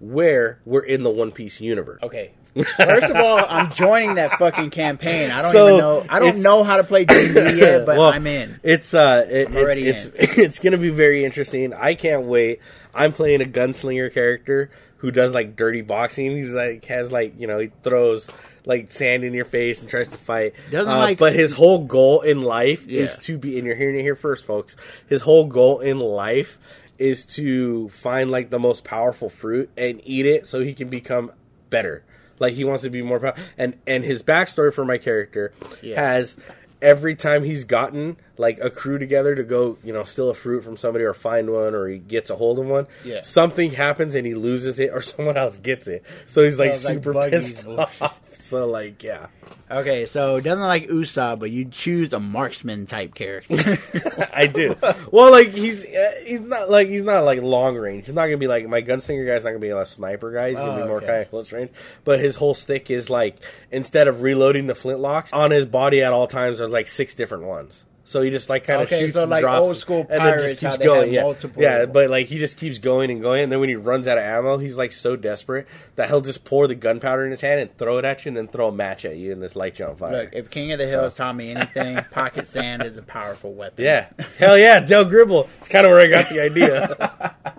[0.00, 2.02] where we're in the One Piece universe.
[2.02, 2.32] Okay.
[2.76, 5.30] First of all, I'm joining that fucking campaign.
[5.30, 6.06] I don't So, even know.
[6.08, 8.58] I don't know how to play D&D yet, but Well, I'm in.
[8.64, 11.72] It's uh, it, I'm already it's it's, it's going to be very interesting.
[11.72, 12.60] I can't wait.
[12.94, 16.32] I'm playing a gunslinger character who does like dirty boxing.
[16.32, 18.28] He's like has like you know he throws
[18.68, 20.54] like sand in your face and tries to fight.
[20.70, 23.02] Doesn't Uh, like- but his whole goal in life Yeah.
[23.02, 23.58] is to be.
[23.58, 24.76] And you're hearing it here first, folks.
[25.08, 26.58] His whole goal in life
[26.98, 31.32] is to find like the most powerful fruit and eat it so he can become
[31.70, 32.04] better.
[32.38, 33.42] Like he wants to be more powerful.
[33.56, 35.52] And and his backstory for my character
[35.82, 36.00] Yeah.
[36.00, 36.36] has
[36.82, 40.64] every time he's gotten like a crew together to go, you know, steal a fruit
[40.64, 43.20] from somebody or find one or he gets a hold of one, Yeah.
[43.22, 46.04] something happens and he loses it or someone else gets it.
[46.26, 48.14] So he's like like super Buggy's pissed off.
[48.32, 49.26] So like, yeah.
[49.70, 53.78] Okay, so doesn't like Usopp, but you choose a marksman type character.
[54.32, 54.74] I do.
[55.10, 58.06] Well, like he's uh, he's not like he's not like long range.
[58.06, 60.50] He's not gonna be like my gunslinger guy's not gonna be a sniper guy.
[60.50, 61.06] He's gonna Oh, be more okay.
[61.06, 61.70] kind of close range.
[62.04, 63.36] But his whole stick is like
[63.70, 67.44] instead of reloading the flintlocks on his body at all times are like six different
[67.44, 67.84] ones.
[68.08, 70.24] So he just like kind of Okay, shoots so and like drops old school and
[70.24, 71.12] then just keeps going.
[71.12, 71.84] yeah, multiple- yeah.
[71.84, 74.24] But like he just keeps going and going, and then when he runs out of
[74.24, 75.66] ammo, he's like so desperate
[75.96, 78.36] that he'll just pour the gunpowder in his hand and throw it at you, and
[78.38, 80.22] then throw a match at you, and this light you on fire.
[80.22, 83.84] Look, if King of the Hills taught me anything, pocket sand is a powerful weapon.
[83.84, 84.06] yeah,
[84.38, 85.46] hell yeah, Dale Gribble.
[85.58, 87.34] It's kind of where I got the idea.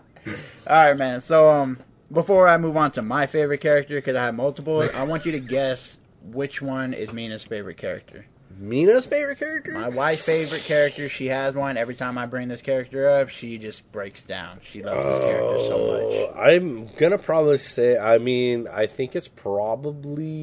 [0.67, 1.21] All right, man.
[1.21, 1.77] So, um,
[2.11, 5.31] before I move on to my favorite character, because I have multiple, I want you
[5.33, 8.25] to guess which one is Mina's favorite character.
[8.59, 9.71] Mina's favorite character?
[9.71, 11.77] My wife's favorite character, she has one.
[11.77, 14.59] Every time I bring this character up, she just breaks down.
[14.63, 16.03] She loves this character so oh, much.
[16.03, 17.97] Oh, I'm gonna probably say.
[17.97, 20.33] I mean, I think it's probably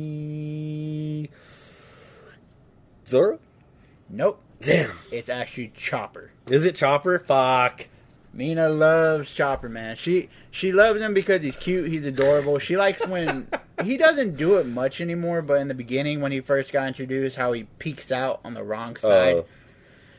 [3.07, 3.39] Zoro.
[4.09, 4.41] Nope.
[4.63, 6.31] Damn, It's actually Chopper.
[6.49, 7.19] is it Chopper?
[7.19, 7.89] Fuck.
[8.37, 9.97] Mina loves Chopper, man.
[9.97, 12.59] She she loves him because he's cute, he's adorable.
[12.59, 13.49] She likes when
[13.83, 17.37] he doesn't do it much anymore, but in the beginning when he first got introduced,
[17.37, 19.37] how he peeks out on the wrong side.
[19.37, 19.47] Oh.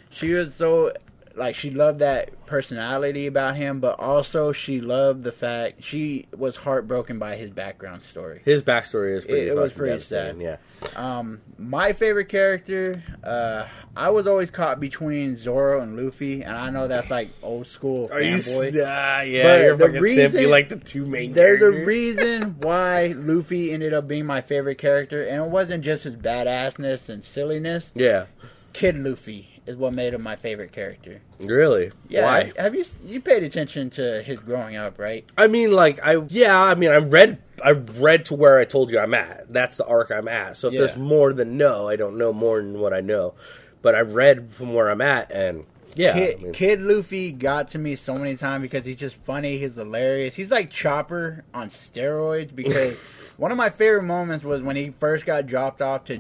[0.10, 0.93] She was so
[1.38, 6.56] like she loved that personality about him, but also she loved the fact she was
[6.56, 8.41] heartbroken by his background story.
[8.43, 9.41] His backstory is pretty.
[9.43, 10.38] It- it was pretty sad.
[10.41, 10.58] Yeah.
[10.95, 16.69] Um, my favorite character, uh, I was always caught between Zoro and Luffy, and I
[16.69, 18.36] know that's like old school Are you?
[18.36, 18.84] fanboy.
[18.86, 20.34] Ah, yeah, But you're the fucking simp.
[20.34, 21.34] You reason- like the two main.
[21.34, 21.88] There's a characters.
[21.88, 27.10] reason why Luffy ended up being my favorite character, and it wasn't just his badassness
[27.10, 27.91] and silliness.
[27.95, 28.26] Yeah.
[28.73, 31.21] Kid Luffy is what made him my favorite character.
[31.39, 31.91] Really?
[32.10, 32.53] Yeah, Why?
[32.58, 35.25] have, you you paid attention to his growing up, right?
[35.38, 38.91] I mean, like, I yeah, I mean, I read, I read to where I told
[38.91, 39.51] you I'm at.
[39.51, 40.58] That's the arc I'm at.
[40.58, 40.80] So if Yeah.
[40.80, 43.34] there's more than no, I don't know more than what I know,
[43.82, 47.69] but I read from where I'm at, and yeah, Kid, I mean, Kid Luffy got
[47.69, 49.58] to me so many times because he's just funny.
[49.58, 50.36] He's hilarious.
[50.36, 52.56] He's like Chopper on steroids.
[52.56, 52.95] Because
[53.38, 56.19] one of my favorite moments was when he first got dropped off to.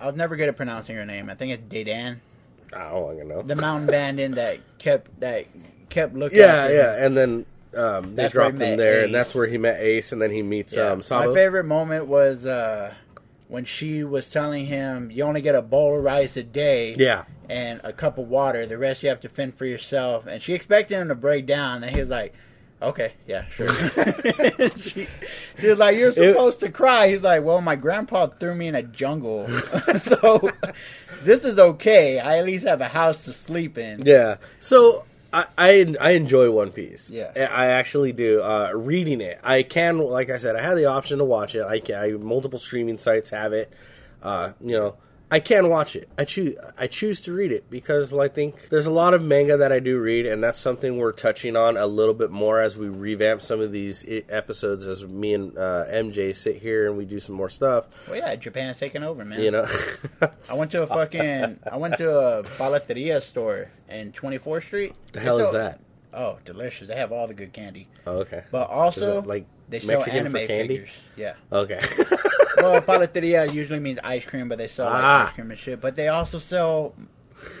[0.00, 1.28] I was never good at pronouncing her name.
[1.30, 2.18] I think it's Dedan,
[2.74, 3.42] I don't know.
[3.42, 5.46] the mountain bandit that kept that
[5.88, 6.38] kept looking.
[6.38, 9.04] yeah, yeah, and then um, they That's where he dropped him there, Ace.
[9.06, 10.88] and that's where he met Ace, and then he meets Yeah.
[10.92, 11.28] um, Sabo.
[11.28, 12.92] My favorite moment was uh,
[13.48, 17.24] when she was telling him, "You only get a bowl of rice a day." Yeah,
[17.48, 18.66] and a cup of water.
[18.66, 20.26] The rest you have to fend for yourself.
[20.26, 21.82] And she expected him to break down.
[21.84, 22.34] And he was like,
[22.82, 23.72] okay, yeah, sure.
[24.76, 25.08] she,
[25.58, 27.08] she was like, you're supposed to cry.
[27.08, 29.48] He's like, well, my grandpa threw me in a jungle.
[30.02, 30.50] so
[31.22, 32.18] this is okay.
[32.18, 34.04] I at least have a house to sleep in.
[34.04, 34.36] yeah.
[34.60, 37.08] So I, I I enjoy One Piece.
[37.10, 37.32] Yeah.
[37.36, 38.42] I actually do.
[38.42, 41.64] Uh, reading it, I can, like I said, I had the option to watch it.
[41.64, 41.96] I can.
[41.96, 43.72] I, multiple streaming sites have it.
[44.22, 44.96] Uh, you know,
[45.32, 46.10] I can watch it.
[46.18, 46.56] I choose.
[46.76, 49.78] I choose to read it because I think there's a lot of manga that I
[49.78, 53.40] do read, and that's something we're touching on a little bit more as we revamp
[53.40, 54.86] some of these episodes.
[54.86, 57.86] As me and uh, MJ sit here and we do some more stuff.
[58.06, 59.40] Well, yeah, Japan's taking over, man.
[59.40, 59.66] You know.
[60.50, 64.94] I went to a fucking, I went to a paleteria store in 24th Street.
[65.12, 65.80] the hell They is that?
[66.12, 66.88] Oh, delicious.
[66.88, 67.88] They have all the good candy.
[68.06, 68.44] Oh, okay.
[68.50, 70.76] But also, like they sell Mexican anime candy?
[70.76, 70.90] figures.
[71.16, 71.34] Yeah.
[71.50, 71.80] Okay.
[72.70, 75.28] well, paleteria usually means ice cream, but they sell like Ah.
[75.28, 75.80] ice cream and shit.
[75.80, 76.94] But they also sell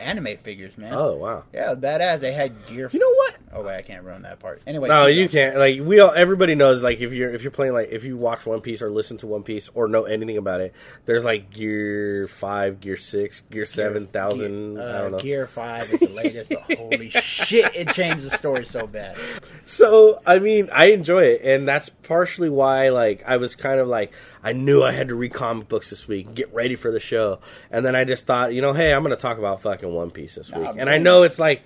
[0.00, 0.92] anime figures, man.
[0.94, 1.44] oh wow.
[1.52, 2.20] Yeah, badass.
[2.20, 2.88] They had gear.
[2.92, 3.36] You know what?
[3.54, 4.62] Oh wait, I can't ruin that part.
[4.66, 5.56] Anyway, No, you can't.
[5.56, 6.80] Like we all, everybody knows.
[6.80, 9.26] Like if you're if you're playing like if you watch One Piece or listen to
[9.26, 10.72] One Piece or know anything about it,
[11.04, 14.76] there's like Gear Five, Gear Six, Gear Seven Thousand.
[14.76, 15.20] Gear, I uh, don't know.
[15.20, 19.18] Gear Five is the latest, but holy shit, it changed the story so bad.
[19.66, 23.86] So I mean, I enjoy it, and that's partially why like I was kind of
[23.86, 24.12] like
[24.42, 27.40] I knew I had to read comic books this week, get ready for the show,
[27.70, 30.10] and then I just thought, you know, hey, I'm going to talk about fucking One
[30.10, 31.64] Piece this week, Nah, and I know it's like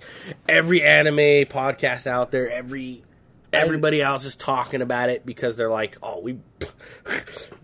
[0.48, 3.02] every anime podcast out there, every
[3.52, 6.38] everybody else is talking about it because they're like, oh, we.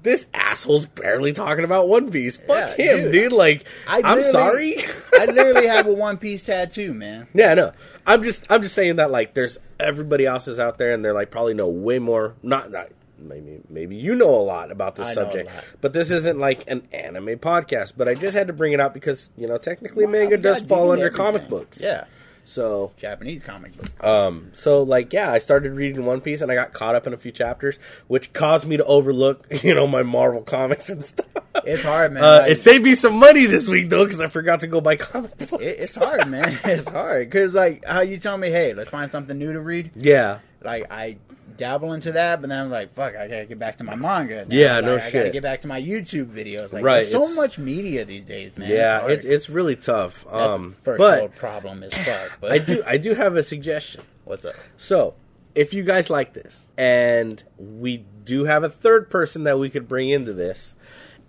[0.03, 2.37] This asshole's barely talking about One Piece.
[2.37, 3.13] Fuck Yeah, him, dude.
[3.13, 3.33] dude.
[3.33, 4.77] Like, I I'm sorry.
[5.19, 7.29] I literally have a One Piece tattoo, man.
[7.35, 7.73] Yeah, no.
[8.05, 11.15] I'm just I'm just saying that like there's everybody else is out there and they're
[11.15, 15.07] like probably know way more not, not maybe maybe you know a lot about this
[15.09, 15.51] I subject.
[15.81, 18.93] But this isn't like an anime podcast, but I just had to bring it up
[18.95, 21.25] because, you know, technically manga does fall under everything.
[21.25, 21.81] comic books.
[21.81, 22.05] Yeah,
[22.45, 24.05] So Japanese comic book.
[24.05, 27.15] um, so like, yeah, I started reading One Piece and I got caught up in
[27.15, 27.79] a few chapters,
[28.09, 31.27] which caused me to overlook, you know, my Marvel comics and stuff.
[31.65, 32.25] It's hard, man.
[32.25, 34.81] Uh, Like- it saved me some money this week though, because I forgot to go
[34.81, 35.53] buy comic books.
[35.63, 36.59] It, it's hard, man.
[36.65, 39.91] It's hard because, like, how you tell me, hey, let's find something new to read.
[39.95, 41.17] yeah, Like, I
[41.63, 44.45] dabble into that, but then I'm like, fuck, I gotta get back to my manga.
[44.45, 46.73] Then Yeah, I'm no like, I gotta get back to my YouTube videos.
[46.73, 48.69] Like, Right, There's so much media these days, man.
[48.71, 49.13] yeah, hard.
[49.13, 50.25] it's it's really tough.
[50.25, 52.33] That's Um, first but world problem is fuck.
[52.41, 54.03] But I do I do have a suggestion.
[54.25, 54.55] What's up?
[54.77, 55.15] So,
[55.55, 59.87] if you guys like this, and we do have a third person that we could
[59.89, 60.75] bring into this,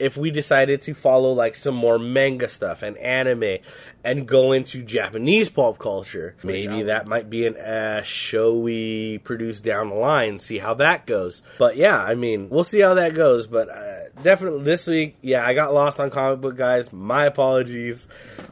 [0.03, 3.57] if we decided to follow like some more manga stuff and anime
[4.03, 9.61] and go into Japanese pop culture, maybe that might be an uh, show we produce
[9.61, 10.39] down the line.
[10.39, 11.41] See how that goes.
[11.57, 13.47] But yeah, I mean, we'll see how that goes.
[13.47, 16.91] But uh, definitely this week, yeah, I got lost on comic book guys.
[16.91, 18.07] My apologies.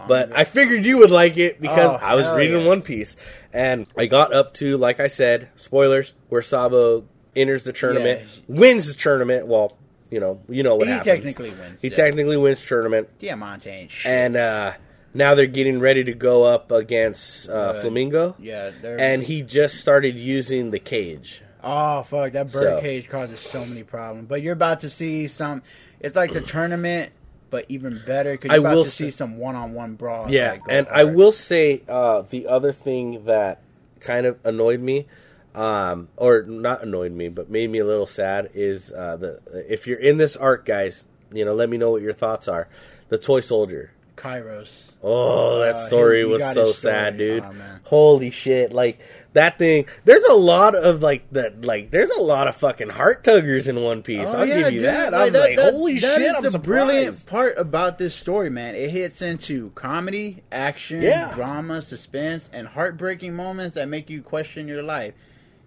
[0.08, 2.68] But I figured you would like it because Oh, I was reading yeah.
[2.68, 3.16] One Piece,
[3.54, 7.04] and I got up to, like I said, spoilers, where Sabo
[7.36, 8.28] enters the tournament, Yeah.
[8.48, 9.48] wins the tournament.
[9.48, 9.78] Well,
[10.12, 11.06] you know, you know what He happens.
[11.08, 11.96] technically wins, He yeah.
[11.96, 14.12] technically wins tournament, Diamante ain't shit.
[14.12, 14.74] and uh,
[15.14, 18.36] now they're getting ready to go up against uh, Flamingo.
[18.40, 21.42] yeah, they're- and he just started using the cage.
[21.64, 24.28] Oh fuck, that bird So- cage causes so many problems.
[24.28, 25.62] But you're about to see some.
[26.00, 27.12] It's like the tournament,
[27.52, 30.30] but even better because I you're about will to say- see some one-on-one brawl.
[30.32, 33.62] Yeah, and I will say uh, the other thing that
[34.00, 35.06] kind of annoyed me,
[35.56, 39.40] um, or not annoyed me, but made me a little sad is uh, the
[39.72, 42.68] if you're in this arc, guys, you know, let me know what your thoughts are.
[43.10, 44.92] The toy soldier Kyros.
[45.04, 47.44] Oh, that Uh, story his- was so sad, dude.
[47.44, 47.52] Oh.
[47.84, 48.72] Holy shit!
[48.72, 49.00] Like
[49.34, 49.86] that thing.
[50.06, 51.66] There's a lot of like that.
[51.66, 54.30] Like there's a lot of fucking heart tuggers in One Piece.
[54.30, 54.86] Oh, I'll yeah, give you dude.
[54.90, 55.12] that.
[55.14, 56.36] Like, I'm that- like, that- holy that shit!
[56.36, 56.64] I'm the surprised.
[56.88, 58.76] brilliant part about this story, man.
[58.76, 61.34] It hits into comedy, action, Yeah.
[61.34, 65.14] drama, suspense, and heartbreaking moments that make you question your life.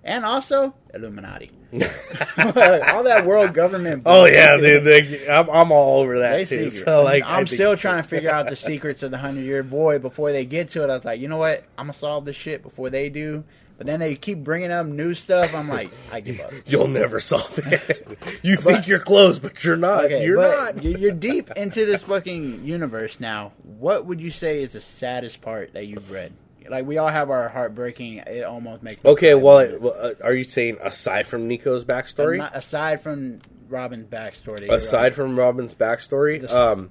[0.05, 1.51] And also Illuminati.
[1.75, 4.03] All that world government.
[4.07, 4.85] Oh yeah, dude.
[4.85, 6.71] They, I'm, I'm all over that They too.
[6.71, 9.63] So like, I I'm still trying to figure out the secrets of the hundred year
[9.63, 10.91] void before they get to it.
[10.91, 11.65] I was like, you know what?
[11.77, 13.45] I'm gonna solve this shit before they do.
[13.77, 15.53] But then they keep bringing up new stuff.
[15.53, 16.53] I'm like, I give up.
[16.67, 18.39] You'll never solve it.
[18.43, 20.05] you think you're close, but you're not.
[20.05, 20.85] Okay, you're but not.
[20.85, 23.53] You're deep into this fucking universe now.
[23.65, 26.33] What would you say is the saddest part that you've read?
[26.69, 28.19] Like we all have our heartbreaking.
[28.19, 31.85] It almost makes me Okay, well, it- well, uh, are you saying aside from Nico's
[31.85, 32.39] backstory?
[32.39, 35.15] Not- aside from Robin's backstory, aside right.
[35.15, 36.91] from Robin's backstory, The um,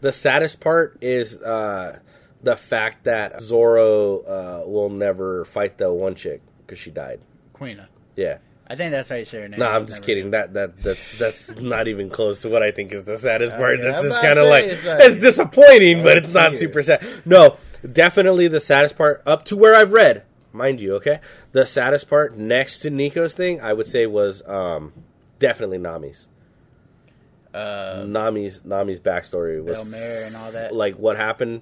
[0.00, 1.98] the saddest part is uh,
[2.42, 7.20] the fact that Zoro uh, will never fight the one chick because she died.
[7.54, 9.60] Kuina, Yeah, I think that's how you say her name.
[9.60, 10.30] no, I'm just kidding.
[10.30, 13.74] That that that's that's not even close to what I think is the saddest part.
[13.80, 16.82] Okay, That's I'm just kind of like it's like- it's disappointing, but it's not super
[16.82, 17.04] sad.
[17.24, 17.56] No,
[17.90, 20.94] definitely the saddest part up to where I've read, mind you.
[20.96, 21.20] Okay,
[21.52, 24.92] the saddest part next to Nico's thing, I would say was um,
[25.38, 26.28] definitely Nami's.
[27.54, 30.74] Uh, Nami's Nami's backstory was Bellemere and all that.
[30.74, 31.60] like what happened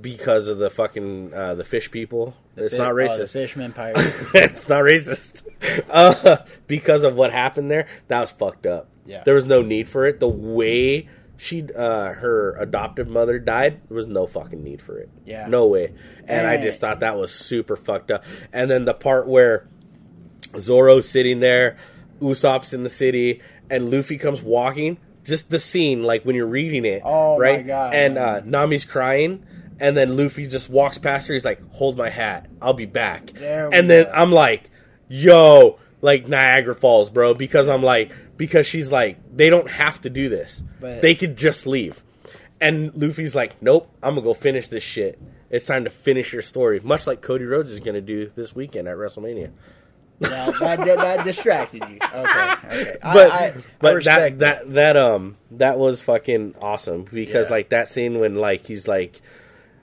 [0.00, 2.34] because of the fucking uh, the fish people.
[2.56, 3.32] it's Fi- not oh, the racist.
[3.32, 3.96] fisherman pirate.
[4.34, 5.42] it's not racist.
[5.90, 6.36] Uh,
[6.68, 8.88] because of what happened there, that was fucked up.
[9.06, 9.24] Yeah.
[9.24, 10.20] There was no need for it.
[10.20, 15.08] The way she uh, her adoptive mother died, there was no fucking need for it.
[15.24, 15.46] Yeah.
[15.46, 15.94] No way.
[16.26, 18.24] And I just thought that was super fucked up.
[18.52, 19.66] And then the part where
[20.58, 21.76] Zoro's sitting there,
[22.20, 24.98] Usopp's in the city, and Luffy comes walking.
[25.24, 27.66] Just the scene, like when you're reading it, Oh, my right?
[27.66, 28.22] God, and man.
[28.24, 29.44] uh, Nami's crying,
[29.78, 31.34] and then Luffy just walks past her.
[31.34, 34.06] He's like, "Hold my hat, I'll be back." There we and then.
[34.12, 34.70] I'm like,
[35.08, 40.10] "Yo, like Niagara Falls, bro," because I'm like, because she's like, they don't have to
[40.10, 40.62] do this.
[40.80, 42.02] But- they could just leave.
[42.60, 45.16] And Luffy's like, "Nope, I'm gonna go finish this shit.
[45.50, 48.88] It's time to finish your story." Much like Cody Rhodes is gonna do this weekend
[48.88, 49.50] at WrestleMania.
[50.18, 51.98] that, that, that distracted you.
[52.02, 52.96] Okay, okay.
[53.00, 57.52] But I, I but respect that that that um that was fucking awesome because Yeah.
[57.52, 59.20] like that scene when like he's like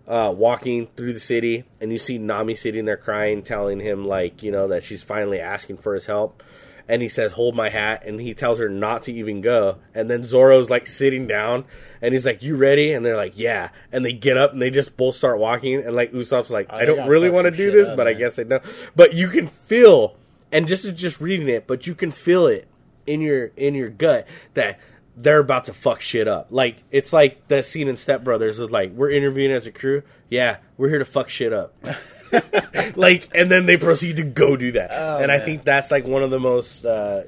[0.05, 4.43] uh walking through the city and you see Nami sitting there crying telling him like
[4.43, 6.43] you know that she's finally asking for his help
[6.87, 10.09] and he says hold my hat and he tells her not to even go and
[10.09, 11.65] then Zoro's like sitting down
[12.01, 14.69] and he's like you ready and they're like yeah and they get up and they
[14.69, 17.71] just both start walking and like Usopp's like Oh, I don't really want to do
[17.71, 18.59] this up, but I guess I know
[18.95, 20.15] but you can feel
[20.51, 22.67] and just is just reading it, but you can feel it
[23.05, 24.79] in your in your gut that
[25.17, 26.47] they're about to fuck shit up.
[26.49, 30.03] Like it's like the scene in Step Brothers was like, we're interviewing as a crew.
[30.29, 31.73] Yeah, we're here to fuck shit up.
[32.95, 34.91] like, and then they proceed to go do that.
[34.91, 35.45] Oh, and I man.
[35.45, 37.23] think that's like one of the most uh,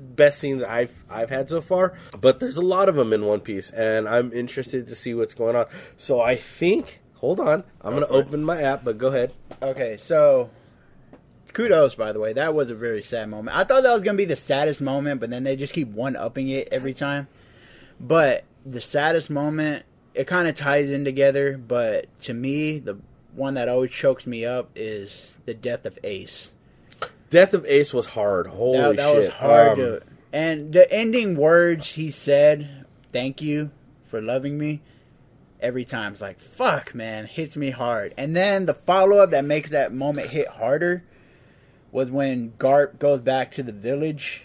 [0.00, 1.94] best scenes I've I've had so far.
[2.20, 5.34] But there's a lot of them in One Piece, and I'm interested to see what's
[5.34, 5.66] going on.
[5.96, 7.00] So I think.
[7.16, 8.26] Hold on, I'm gonna for it.
[8.26, 9.32] open my app, but go ahead.
[9.62, 10.50] Okay, so
[11.52, 12.32] kudos by the way.
[12.32, 13.56] That was a very sad moment.
[13.56, 16.16] I thought that was gonna be the saddest moment, but then they just keep one
[16.16, 17.28] upping it every time.
[18.00, 21.56] But the saddest moment, it kind of ties in together.
[21.56, 22.98] But to me, the
[23.34, 26.52] one that always chokes me up is the death of Ace.
[27.30, 28.46] Death of Ace was hard.
[28.46, 29.16] Holy that, that shit!
[29.18, 30.02] was hard Um, to.
[30.32, 33.70] And the ending words he said, "Thank you
[34.04, 34.82] for loving me."
[35.60, 38.14] Every time it's like, "Fuck, man," hits me hard.
[38.16, 41.04] And then the follow up that makes that moment hit harder
[41.90, 44.44] was when Garp goes back to the village,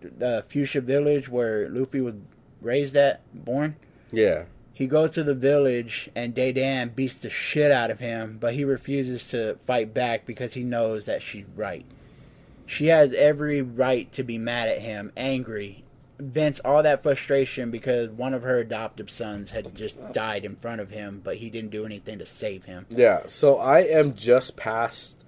[0.00, 2.14] the Fuchsia village where Luffy was
[2.60, 3.76] raised at, born.
[4.12, 4.44] Yeah.
[4.80, 8.64] He goes to the village and Dadan beats the shit out of him, but he
[8.64, 11.84] refuses to fight back because he knows that she's right.
[12.64, 15.84] She has every right to be mad at him, angry,
[16.18, 20.80] vents all that frustration because one of her adoptive sons had just died in front
[20.80, 22.86] of him, but he didn't do anything to save him.
[22.88, 23.24] Yeah.
[23.26, 25.19] So I am just past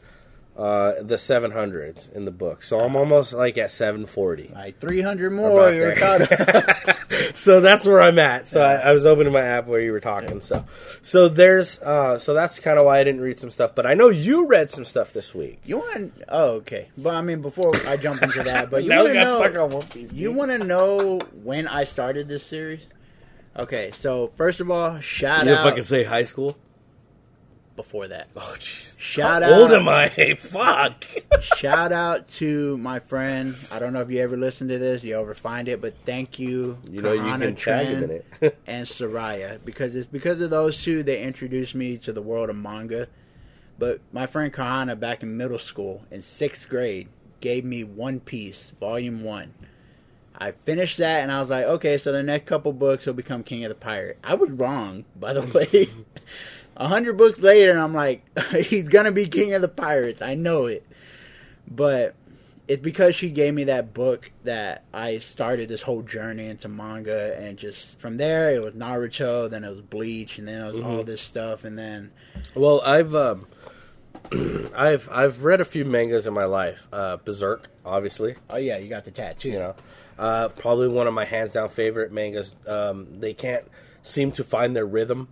[0.57, 2.62] uh, the 700s in the book.
[2.62, 4.53] So I'm almost like at 740.
[4.55, 6.21] Like 300 more, you're caught
[7.35, 8.49] so that's where I'm at.
[8.49, 10.41] So I, I was opening my app where you were talking.
[10.43, 10.65] So,
[11.01, 13.75] so there's, uh, so that's kind of why I didn't read some stuff.
[13.75, 15.61] But I know you read some stuff this week.
[15.65, 16.19] You want?
[16.19, 16.88] to Oh, okay.
[16.99, 19.41] But I mean, before I jump into that, but you want to know?
[19.41, 20.12] stuck on One Piece.
[20.12, 22.81] You want to know when I started this series?
[23.57, 25.65] Okay, so first of all, shout You out.
[25.65, 26.57] fucking say high school.
[27.77, 28.29] Before that.
[28.37, 28.99] Oh jeez.
[28.99, 29.61] Shout How out.
[29.61, 30.09] old am I?
[30.39, 31.05] Fuck.
[31.41, 33.55] Shout out to my friend.
[33.71, 36.39] I don't know if you ever listen to this, you ever find it, but thank
[36.39, 36.79] you.
[36.89, 38.27] You know you can tag him in it.
[38.66, 42.57] and Soraya because it's because of those two that introduced me to the world of
[42.57, 43.09] manga.
[43.79, 47.09] But my friend Kahana back in middle school in sixth grade
[47.41, 49.55] gave me One Piece Volume One.
[50.39, 53.43] I finished that and I was like, okay, so the next couple books will become
[53.43, 54.18] King of the Pirate.
[54.25, 55.43] I was wrong, by the
[55.73, 55.89] way.
[56.77, 60.23] A hundred books later, and I'm like, he's gonna be King of the Pirates.
[60.23, 60.87] I know it,
[61.68, 62.14] but
[62.68, 67.37] it's because she gave me that book that I started this whole journey into manga,
[67.39, 70.83] and just from there it was Naruto, then it was Bleach, and then it was
[70.83, 72.12] all this stuff, and then
[72.55, 73.47] Well, I've um,
[74.75, 76.87] I've I've read a few mangas in my life.
[76.93, 79.51] Uh, Berserk, obviously, oh yeah, you got the tattoo.
[79.51, 79.75] you know,
[80.18, 82.55] uh, probably one of my hands down favorite mangas.
[82.66, 83.64] Um, they can't
[84.03, 85.29] seem to find their rhythm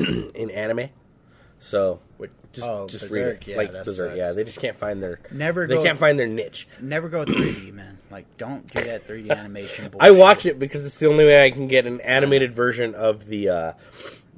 [0.34, 0.88] in anime,
[1.58, 2.00] so
[2.52, 4.08] just oh, just Berserk, read it yeah, like Berserk.
[4.10, 4.16] sucks.
[4.16, 6.66] Yeah, they just can't find their Never they go- can't find their niche.
[6.80, 7.98] Never go 3D, man.
[8.10, 9.88] Like, don't do that 3D animation.
[9.88, 10.00] Bullshit.
[10.00, 13.26] I watch it because it's the only way I can get an animated version of
[13.26, 13.72] the uh,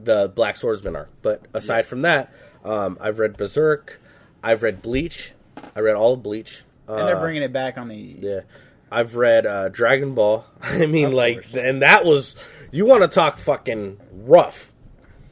[0.02, 1.08] the Black Swordsman arc.
[1.22, 2.30] But aside from that,
[2.64, 3.98] um, I've read Berserk,
[4.42, 5.32] I've read Bleach,
[5.74, 6.64] I read all of Bleach.
[6.88, 7.96] Uh, and they're bringing it back on the.
[7.96, 8.40] yeah,
[8.90, 10.44] I've read uh, Dragon Ball.
[10.62, 11.64] I mean, Of like, course.
[11.64, 12.36] and that was
[12.70, 14.71] you want to talk fucking rough.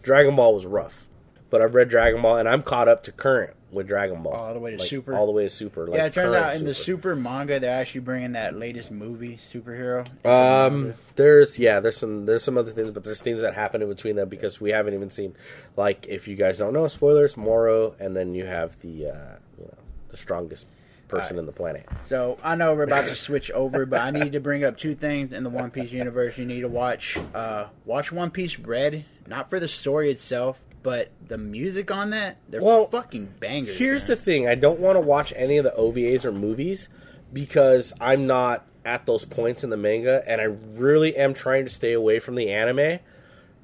[0.03, 1.07] Dragon Ball was rough,
[1.51, 4.53] but I've read Dragon Ball and I'm caught up to current with Dragon Ball All
[4.55, 5.15] the way to Like, Super?
[5.15, 5.87] all the way to Super.
[5.87, 9.37] Like yeah, it turns out in the super manga, they're actually bringing that latest movie,
[9.37, 10.07] superhero.
[10.27, 13.89] Um, there's yeah, there's some there's some other things, but there's things that happen in
[13.89, 15.37] between them because we haven't even seen.
[15.77, 19.65] Like, if you guys don't know, spoilers, Moro, and then you have the uh, you
[19.67, 19.79] know
[20.09, 20.67] the strongest
[21.07, 21.39] person Alright.
[21.41, 21.89] in the planet.
[22.07, 24.95] So I know we're about to switch over, but I need to bring up two
[24.95, 26.39] things in the One Piece universe.
[26.39, 31.11] You need to watch uh, watch One Piece Red, not for the story itself, but
[31.27, 32.37] the music on that.
[32.49, 33.79] They're Well, fucking bangers.
[33.79, 34.11] Here's man.
[34.11, 36.89] the thing: I don't want to watch any of the OVAs or movies
[37.33, 41.71] because I'm not at those points in the manga, and I really am trying to
[41.71, 42.99] stay away from the anime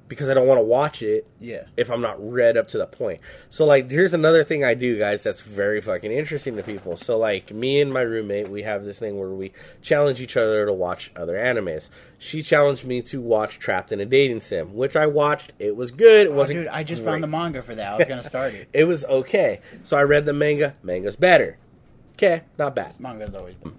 [0.09, 1.65] because I don't want to watch it yeah.
[1.77, 3.21] if I'm not read up to the point.
[3.51, 6.97] So like here's another thing I do guys that's very fucking interesting to people.
[6.97, 9.53] So like me and my roommate we have this thing where we
[9.83, 11.91] challenge each other to watch other animes.
[12.19, 15.53] She challenged me to watch Trapped in a Dating Sim, which I watched.
[15.59, 16.27] It was good.
[16.27, 17.13] It Oh, wasn't dude, I just great.
[17.13, 17.93] found the manga for that.
[17.93, 18.69] I was gonna start it.
[18.73, 19.61] It was okay.
[19.83, 20.75] So I read the manga.
[20.83, 21.59] Manga's better.
[22.15, 22.99] Okay, not bad.
[22.99, 23.75] Manga's always been.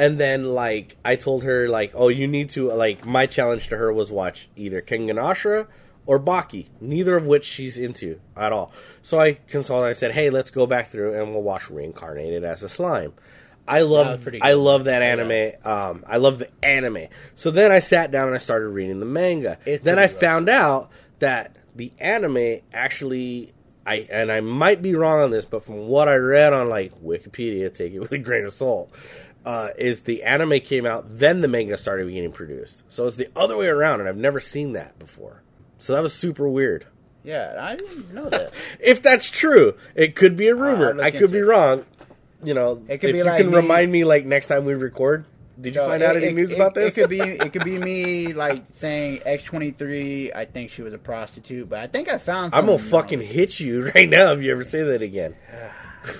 [0.00, 3.76] And then like I told her like, oh, you need to like my challenge to
[3.76, 5.66] her was watch either Kengan Ashura
[6.06, 8.72] or Baki, neither of which she's into at all.
[9.02, 9.88] So I consulted.
[9.88, 13.12] I said, hey, let's go back through and we'll watch Reincarnated as a Slime.
[13.68, 15.52] I love pretty I love that anime.
[15.66, 17.08] Um, I love the anime.
[17.34, 19.58] So then I sat down and I started reading the manga.
[19.66, 20.12] It's then I rough.
[20.12, 23.52] found out that the anime actually
[23.84, 26.98] I and I might be wrong on this, but from what I read on like
[27.02, 28.90] Wikipedia, take it with a grain of salt.
[29.44, 32.84] Uh, is the anime came out, then the manga started getting produced.
[32.88, 35.42] So it's the other way around, and I've never seen that before.
[35.78, 36.84] So that was super weird.
[37.24, 38.52] Yeah, I didn't know that.
[38.80, 40.92] If that's true, it could be a rumor.
[40.94, 41.42] look I could be it.
[41.42, 41.86] wrong.
[42.44, 44.66] You know, It could if be you like can me- remind me, like next time
[44.66, 45.24] we record.
[45.58, 46.96] Did you So find it- out any it- news about this?
[46.96, 47.20] It could be.
[47.20, 50.32] It could be me like saying X twenty three.
[50.34, 52.54] I think she was a prostitute, but I think I found.
[52.54, 55.34] I'm gonna fucking hit you right now if you ever say that again.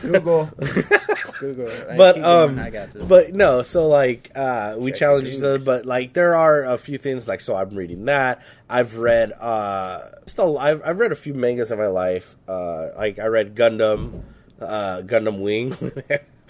[0.02, 0.50] Google.
[1.40, 1.70] Google.
[1.88, 3.06] I but um I got this.
[3.06, 6.76] but no so like uh we Check challenge each other but like there are a
[6.76, 11.16] few things like so i'm reading that i've read uh still i've, I've read a
[11.16, 14.22] few mangas in my life uh like i read gundam
[14.60, 15.74] uh gundam wing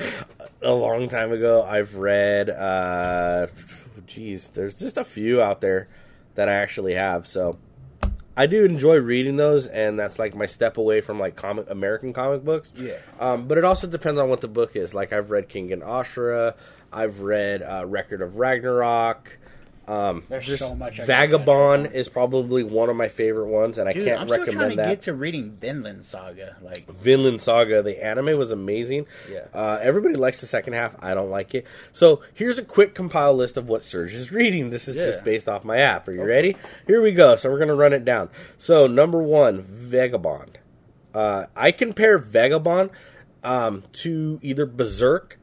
[0.63, 3.47] a long time ago i've read uh
[4.07, 5.87] geez there's just a few out there
[6.35, 7.57] that i actually have so
[8.37, 12.13] I do enjoy reading those, and that's like my step away from like comic American
[12.13, 12.73] comic books.
[12.77, 12.95] Yeah.
[13.19, 14.95] Um, but it also depends on what the book is.
[14.95, 16.55] Like I've read Kengan Ashura,
[16.93, 19.39] I've read uh, Record of Ragnarok.
[19.91, 23.93] Um, There's so much I Vagabond is probably one of my favorite ones, and I
[23.93, 24.89] can't I'm still trying recommend to that.
[24.89, 26.57] get to reading Vinland Saga.
[26.63, 29.07] Like, Vinland Saga, the anime was amazing.
[29.29, 29.47] Yeah.
[29.53, 30.95] Uh, everybody likes the second half.
[31.01, 31.67] I don't like it.
[31.93, 34.71] So here's a quick compile list of what Serg is reading.
[34.71, 35.07] This is Yeah.
[35.07, 36.07] just based off my app.
[36.07, 36.57] Are you ready?
[36.87, 37.35] Here we go.
[37.35, 38.31] So we're gonna run it down.
[38.59, 40.59] So number one, Vagabond.
[41.13, 42.91] Uh, I compare Vagabond
[43.43, 45.41] um, to either Berserk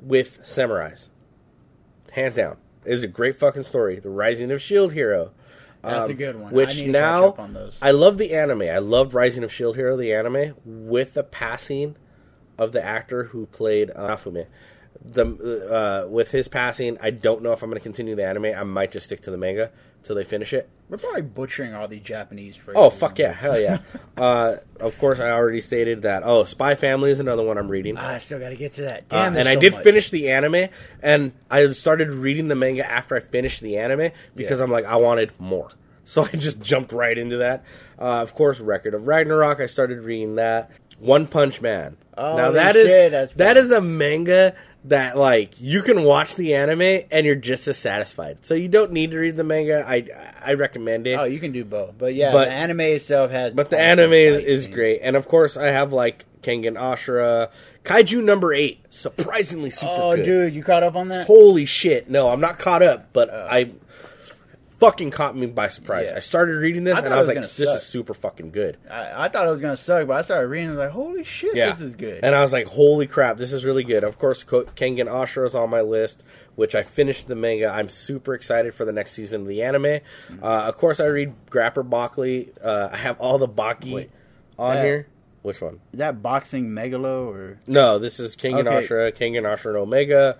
[0.00, 1.10] with Samurais.
[2.10, 3.98] Hands down, it is a great fucking story.
[4.00, 5.32] The Rising of Shield Hero.
[5.82, 6.52] That's Um, a good one.
[6.52, 7.74] I Which need to catch now up on those.
[7.82, 8.62] I love the anime.
[8.62, 11.96] I loved Rising of Shield Hero, the anime, with the passing
[12.56, 14.46] of the actor who played uh, Naofumi.
[15.04, 18.46] The uh, with his passing, I don't know if I'm going to continue the anime.
[18.46, 19.70] I might just stick to the manga
[20.04, 20.68] till they finish it.
[20.88, 22.74] We're probably butchering all these Japanese phrases.
[22.76, 23.78] Oh fuck yeah, hell yeah!
[24.16, 26.22] uh, of course, I already stated that.
[26.24, 27.96] Oh, Spy Family is another one I'm reading.
[27.96, 28.98] Ah, I still got to get to that.
[29.10, 29.82] Uh, Damn, and there's I did much.
[29.84, 30.68] finish the anime,
[31.02, 34.64] and I started reading the manga after I finished the anime because Yeah.
[34.64, 35.70] I'm like, I wanted more.
[36.06, 37.64] So I just jumped right into that.
[37.98, 39.58] Uh, of course, Record of Ragnarok.
[39.60, 40.70] I started reading that.
[40.98, 41.96] One Punch Man.
[42.16, 46.54] Oh, now that is shit, that's that a manga that like you can watch the
[46.54, 48.44] anime and you're just as satisfied.
[48.44, 49.84] So you don't need to read the manga.
[49.86, 50.06] I
[50.42, 51.18] I recommend it.
[51.18, 53.54] Oh, you can do both, but yeah, But- the anime itself has.
[53.54, 57.50] But the anime is, is great, and of course I have like Kengan Ashura,
[57.84, 60.24] Kaiju number eight, surprisingly super Oh, good.
[60.24, 61.26] dude, you caught up on that?
[61.26, 62.10] Holy shit!
[62.10, 63.46] No, I'm not caught up, but oh.
[63.50, 63.70] I
[64.80, 66.08] fucking caught me by surprise.
[66.10, 66.16] Yeah.
[66.16, 68.50] I started reading this I and I was it like, "This gonna is super fucking
[68.50, 70.70] good." I, I thought it was gonna suck, but I started reading.
[70.70, 72.20] and I was like, holy shit, Yeah, this is good.
[72.24, 75.54] And I was like, "Holy crap, this is really good." Of course, Kengan Ashura is
[75.54, 76.24] on my list,
[76.56, 77.68] which I finished the manga.
[77.68, 79.82] I'm super excited for the next season of the anime.
[79.84, 80.42] Mm-hmm.
[80.44, 82.50] Uh, of course, I read Grappler Baki.
[82.64, 84.10] Uh, I have all the Baki Wait.
[84.58, 85.06] on That- here.
[85.42, 85.78] Which one?
[85.92, 87.58] is that boxing Megalo or?
[87.66, 88.86] No, this is King and Okay.
[88.86, 90.38] Ashura, Kengan Ashura and Omega.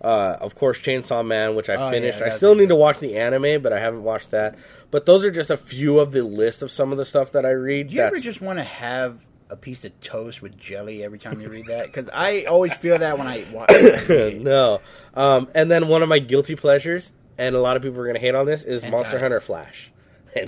[0.00, 2.20] Uh, of course, Chainsaw Man, which I Oh, finished.
[2.20, 2.68] yeah, I still need good.
[2.70, 4.56] to watch the anime, but I haven't watched that.
[4.90, 7.44] But those are just a few of the list of some of the stuff that
[7.44, 7.88] I read.
[7.88, 9.18] Do you ever just want to have
[9.50, 11.86] a piece of toast with jelly every time you read that?
[11.86, 13.70] Because I always feel that when I watch.
[14.08, 14.80] no.
[15.14, 18.14] Um, and then one of my guilty pleasures, and a lot of people are going
[18.14, 18.90] to hate on this, is Hentai.
[18.90, 19.90] Monster Hunter Flash.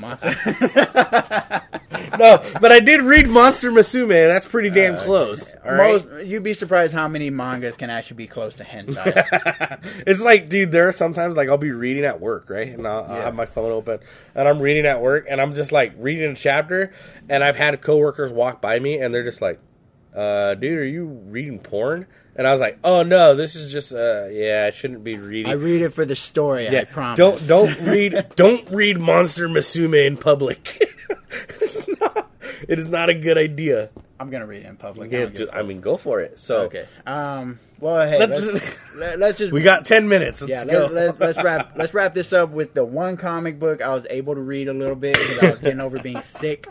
[0.01, 0.29] Monster.
[2.19, 5.55] no, but I did read Monster Musume, and that's pretty damn close.
[5.65, 5.93] all right?
[6.05, 9.79] Most you'd be surprised how many mangas can actually be close to hentai.
[10.07, 13.05] it's like, dude, there are sometimes like I'll be reading at work, right, and I'll,
[13.05, 13.25] I'll Yeah.
[13.25, 13.99] have my phone open,
[14.35, 16.93] and I'm reading at work, and I'm just like reading a chapter,
[17.29, 19.59] and I've had coworkers walk by me, and they're just like,
[20.15, 23.93] uh, "Dude, are you reading porn?" And I was like, "Oh no, this is just,
[23.93, 26.69] uh, yeah, I shouldn't be reading." I read it for the story.
[26.69, 27.19] I promise.
[27.19, 30.79] Don't don't read don't read Monster Musume in public.
[31.49, 32.31] it's not,
[32.69, 33.91] it is not a good idea.
[34.19, 35.09] I'm gonna read it in public.
[35.09, 36.39] I give dude, a I mean, go for it.
[36.39, 36.87] So Okay.
[37.07, 37.59] Um.
[37.81, 40.41] Well, hey, Let- let's, let, let's just we got ten minutes.
[40.41, 40.65] Let's yeah.
[40.65, 40.87] go.
[40.87, 44.07] Let, let, let's wrap let's wrap this up with the one comic book I was
[44.09, 46.67] able to read a little bit because I was getting over being sick.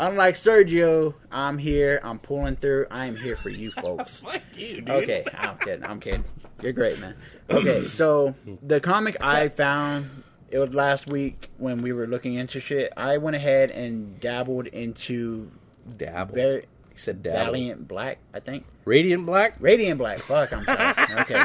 [0.00, 2.00] Unlike Sergio, I'm here.
[2.02, 2.86] I'm pulling through.
[2.90, 4.16] I am here for you oh, folks.
[4.16, 4.88] Fuck you, dude.
[4.88, 5.84] Okay, I'm kidding.
[5.84, 6.24] I'm kidding.
[6.62, 7.14] You're great, man.
[7.50, 12.60] Okay, so the comic I found it was last week when we were looking into
[12.60, 12.94] shit.
[12.96, 15.50] I went ahead and dabbled into
[15.98, 16.34] Dabble.
[16.34, 16.60] very
[16.92, 17.52] he said dabble.
[17.52, 18.20] Valiant Black.
[18.32, 19.56] I think Radiant Black.
[19.60, 20.20] Radiant Black.
[20.20, 20.94] Fuck, I'm sorry.
[21.20, 21.44] Okay.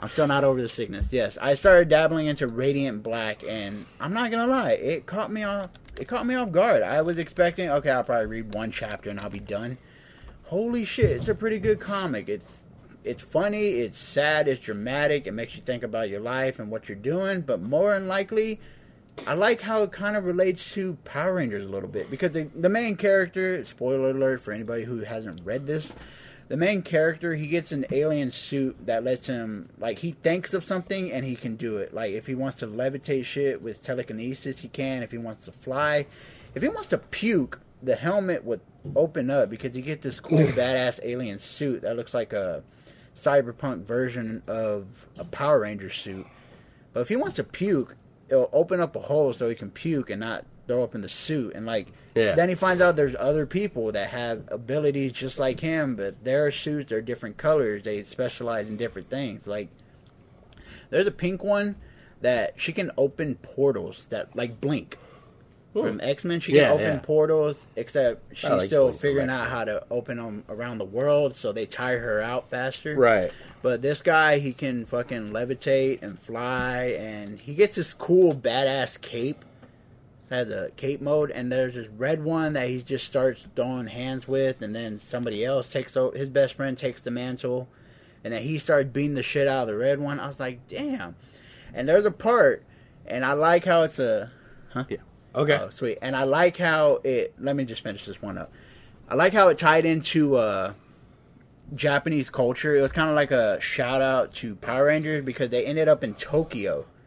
[0.00, 1.08] I'm still not over the sickness.
[1.10, 5.42] Yes, I started dabbling into Radiant Black, and I'm not gonna lie, it caught me
[5.42, 5.68] off.
[5.98, 6.82] It caught me off guard.
[6.82, 9.78] I was expecting, okay, I'll probably read one chapter and I'll be done.
[10.44, 12.28] Holy shit, it's a pretty good comic.
[12.28, 12.58] It's
[13.04, 15.26] it's funny, it's sad, it's dramatic.
[15.26, 17.42] It makes you think about your life and what you're doing.
[17.42, 18.60] But more than likely,
[19.26, 22.50] I like how it kind of relates to Power Rangers a little bit because the,
[22.56, 25.92] the main character, spoiler alert for anybody who hasn't read this,
[26.48, 30.64] the main character he gets an alien suit that lets him like he thinks of
[30.64, 31.94] something and he can do it.
[31.94, 35.02] Like if he wants to levitate shit with telekinesis, he can.
[35.02, 36.06] If he wants to fly,
[36.54, 38.60] if he wants to puke, the helmet would
[38.96, 42.62] open up because you get this cool badass alien suit that looks like a
[43.16, 44.86] cyberpunk version of
[45.18, 46.26] a Power Ranger suit.
[46.92, 47.96] But if he wants to puke,
[48.28, 51.08] it'll open up a hole so he can puke and not throw up in the
[51.08, 51.54] suit.
[51.54, 52.34] And like, Yeah.
[52.36, 56.50] then he finds out there's other people that have abilities just like him, but their
[56.52, 57.82] suits are different colors.
[57.82, 59.46] They specialize in different things.
[59.46, 59.68] Like,
[60.90, 61.76] there's a pink one
[62.20, 64.98] that she can open portals that like blink.
[65.72, 67.00] From X Men, she can open yeah.
[67.00, 71.50] portals, except she's like still figuring out how to open them around the world, so
[71.50, 72.94] they tire her out faster.
[72.94, 73.32] Right.
[73.60, 79.00] But this guy, he can fucking levitate and fly, and he gets this cool badass
[79.00, 79.44] cape.
[80.34, 83.86] It has a cape mode, and there's this red one that he just starts throwing
[83.86, 87.68] hands with, and then somebody else takes o- his best friend takes the mantle,
[88.22, 90.18] and then he starts beating the shit out of the red one.
[90.20, 91.16] I was like, damn.
[91.72, 92.64] And there's a part,
[93.06, 94.30] and I like how it's a
[94.72, 94.84] huh?
[94.88, 94.98] Yeah.
[95.34, 95.58] Okay.
[95.60, 95.98] Oh, sweet.
[96.00, 97.34] And I like how it.
[97.38, 98.52] Let me just finish this one up.
[99.08, 100.72] I like how it tied into uh,
[101.74, 102.76] Japanese culture.
[102.76, 106.04] It was kind of like a shout out to Power Rangers because they ended up
[106.04, 106.86] in Tokyo.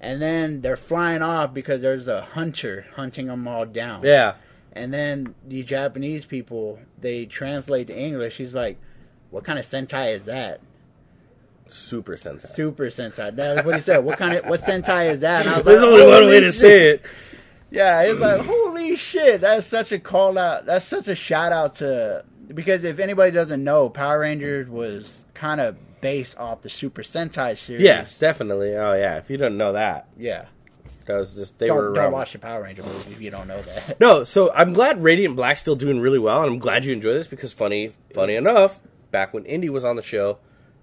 [0.00, 4.02] and then they're flying off because there's a hunter hunting them all down.
[4.04, 4.34] yeah.
[4.72, 8.36] And then the Japanese people, they translate to English.
[8.36, 8.78] He's like,
[9.30, 10.60] what kind of Sentai is that?
[11.66, 12.54] Super Sentai.
[12.54, 13.34] Super Sentai.
[13.34, 14.04] That's what he said.
[14.04, 15.46] What kind of what Sentai is that?
[15.46, 17.02] And I was There's like, only one way to say it.
[17.70, 19.40] Yeah, it's like holy shit.
[19.42, 20.64] That's such a call out.
[20.64, 22.24] That's such a shout out to
[22.54, 27.56] because if anybody doesn't know, Power Rangers was kind of based off the Super Sentai
[27.56, 27.82] series.
[27.82, 28.74] Yeah, definitely.
[28.76, 29.16] Oh yeah.
[29.18, 30.46] If you don't know that, yeah.
[31.00, 32.04] because just they were Don't, around.
[32.04, 33.98] don't watch the Power Ranger movie if you don't know that.
[34.00, 37.12] No, so I'm glad Radiant Black's still doing really well, and I'm glad you enjoy
[37.12, 38.78] this because funny, funny enough,
[39.10, 40.38] back when Indy was on the show,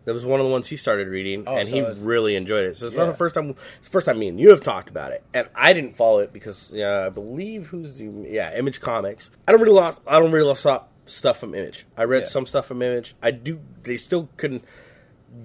[0.05, 2.65] that was one of the ones he started reading, Oh, and so he really enjoyed
[2.65, 2.75] it.
[2.77, 3.49] So it's not the first time.
[3.79, 6.19] It's the first time me and you have talked about it, and I didn't follow
[6.19, 9.31] it because yeah, I believe who's the yeah Image Comics.
[9.47, 11.85] I don't really lot, I don't really lot stuff from Image.
[11.97, 12.27] I read Yeah.
[12.29, 13.15] some stuff from Image.
[13.21, 13.59] I do.
[13.83, 14.63] They still couldn't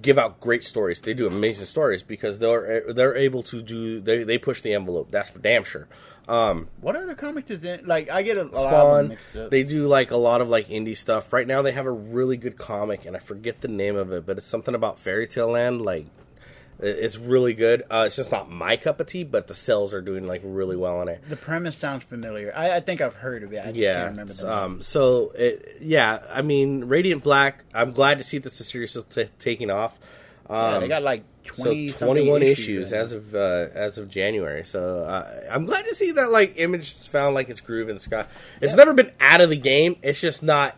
[0.02, 1.00] give out great stories.
[1.02, 5.10] They do amazing stories because they're they're able to do they they push the envelope.
[5.10, 5.88] That's for damn sure.
[6.28, 7.86] Um, what other comics is in?
[7.86, 9.48] Like I get a, a lot of them Spawn.
[9.50, 11.32] They do like a lot of like indie stuff.
[11.32, 14.26] Right now they have a really good comic and I forget the name of it,
[14.26, 15.82] but it's something about Fairy Tale Land.
[15.82, 16.10] Like it-
[16.82, 17.82] it's really good.
[17.90, 20.76] Uh, it's just not my cup of tea, but the sales are doing like really
[20.76, 21.22] well on it.
[21.28, 22.52] the premise sounds familiar.
[22.56, 23.58] I, I think I've heard of it.
[23.60, 23.94] I just Yeah.
[23.94, 24.52] can't remember the.
[24.56, 24.82] Um.
[24.82, 27.64] So it, yeah, I mean, Radiant Black.
[27.74, 29.98] I'm glad to see that the series is t- taking off.
[30.48, 31.22] Um, yeah, they got like
[31.52, 34.64] so 21 something issues, as of uh, as of January.
[34.64, 38.00] So uh, I'm glad to see that like Image found like its groove in the
[38.00, 38.26] sky.
[38.60, 38.76] It's Yeah.
[38.76, 39.96] never been out of the game.
[40.02, 40.76] It's just not,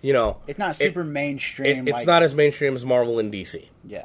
[0.00, 1.86] you know, It's not it- super mainstream.
[1.86, 4.04] it- it's like- not as mainstream as Marvel and DC, Yeah.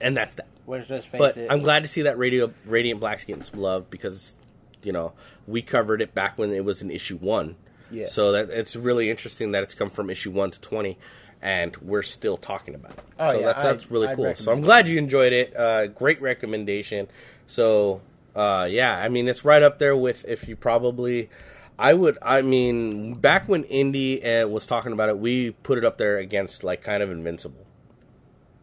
[0.00, 0.46] And that's that.
[0.66, 1.50] Let's just face But it.
[1.50, 4.34] I'm glad to see that Radio Radiant Black's getting some love because
[4.82, 5.12] you know
[5.46, 7.56] we covered it back when it was in issue one.
[7.90, 8.06] Yeah.
[8.06, 10.98] So that it's really interesting that it's come from issue one to twenty,
[11.40, 13.04] and we're still talking about it.
[13.18, 14.34] Oh, so yeah, that's, that's I'd- really I'd cool.
[14.34, 15.56] So I'm glad you enjoyed it.
[15.56, 17.06] Uh, great recommendation.
[17.46, 18.00] So
[18.34, 21.30] uh, yeah, I mean it's right up there with if you probably.
[21.78, 22.16] I would.
[22.22, 26.16] I mean, back when Indy uh, was talking about it, we put it up there
[26.16, 27.65] against like kind of Invincible.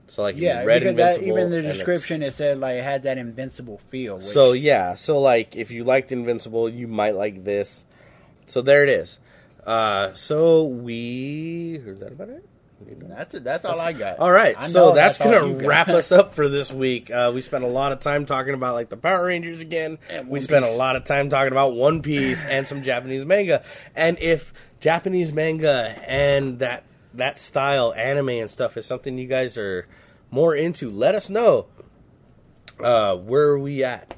[0.07, 3.17] So like, yeah, read because that, even the description it said like it has that
[3.17, 4.17] invincible feel.
[4.17, 7.85] Which, so yeah, so like if you liked Invincible, you might like this.
[8.45, 9.19] So there it is.
[9.65, 12.45] Uh, so we is that about it?
[12.85, 13.43] That's it.
[13.45, 14.19] That's all I got.
[14.19, 17.09] All right, so know that's, gonna wrap us up for this week.
[17.09, 19.99] Uh, we spent a lot of time talking about like the Power Rangers again.
[20.11, 23.63] We One spent a lot of time talking about One Piece and some Japanese manga.
[23.95, 26.83] And if Japanese manga and that
[27.13, 29.87] that style anime and stuff is something you guys are
[30.31, 31.67] more into, let us know.
[32.79, 34.15] Uh, where are we at?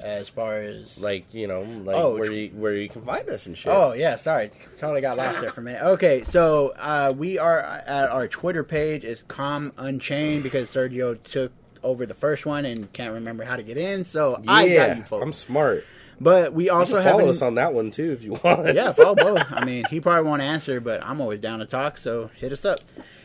[0.00, 3.46] As far as Like you know, like Oh, where you where you can find us
[3.46, 3.72] and shit.
[3.72, 5.82] Oh yeah, sorry, totally got lost there for a minute.
[5.82, 9.04] Okay, so uh, we are at our Twitter page.
[9.04, 11.52] It's Calm Unchained because Sergio took
[11.84, 14.04] over the first one and can't remember how to get in.
[14.04, 15.22] So I got you folks.
[15.22, 15.86] I'm smart.
[16.22, 18.74] But we also have follow us on that one too if you want.
[18.74, 19.44] yeah, follow both.
[19.50, 21.98] I mean, he probably won't answer, but I'm always down to talk.
[21.98, 22.80] So hit us up.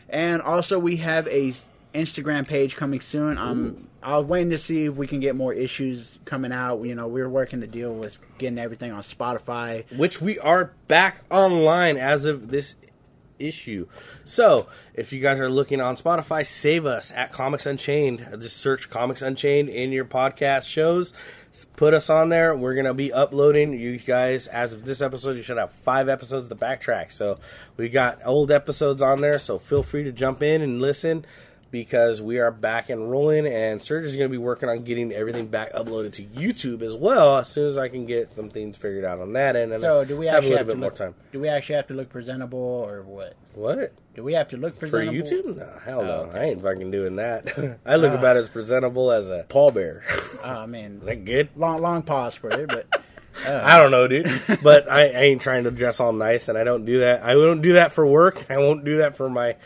[0.08, 1.54] And also, we have a
[1.94, 3.38] Instagram page coming soon.
[3.38, 6.84] I'm I was waiting to see if we can get more issues coming out.
[6.84, 9.90] You know, we're working the deal with getting everything on Spotify.
[9.96, 12.76] which we are back online as of this
[13.38, 13.86] issue.
[14.24, 18.26] So, if you guys are looking on Spotify, save us at Comics Unchained.
[18.40, 21.12] Just search Comics Unchained in your podcast shows.
[21.76, 22.56] Put us on there.
[22.56, 23.72] We're to be uploading.
[23.72, 27.12] You guys, as of this episode, you should have five episodes to backtrack.
[27.12, 27.38] So,
[27.76, 29.38] we got old episodes on there.
[29.38, 31.24] So, feel free to jump in and listen
[31.70, 33.46] because we are back and rolling.
[33.46, 36.94] And Serg is going to be working on getting everything back uploaded to YouTube as
[36.96, 39.72] well as soon as I can get some things figured out on that end.
[39.72, 41.14] And So do we have a actually little have bit to more time?
[41.32, 43.34] Do we actually have to look presentable or what?
[43.54, 43.92] What?
[44.14, 45.56] Do we have to look presentable For YouTube?
[45.56, 46.10] No, hell no.
[46.12, 46.38] Oh, okay.
[46.38, 47.78] I ain't fucking doing that.
[47.86, 48.18] I look Ah.
[48.18, 50.02] about as presentable as a pallbearer.
[50.44, 51.48] Oh, I mean, Is that good?
[51.56, 52.86] long long pause for it, but
[53.46, 54.30] uh, I don't know, dude.
[54.62, 57.24] But I, I ain't trying to dress all nice, and I don't do that.
[57.24, 58.46] I don't do that for work.
[58.48, 59.56] I won't do that for my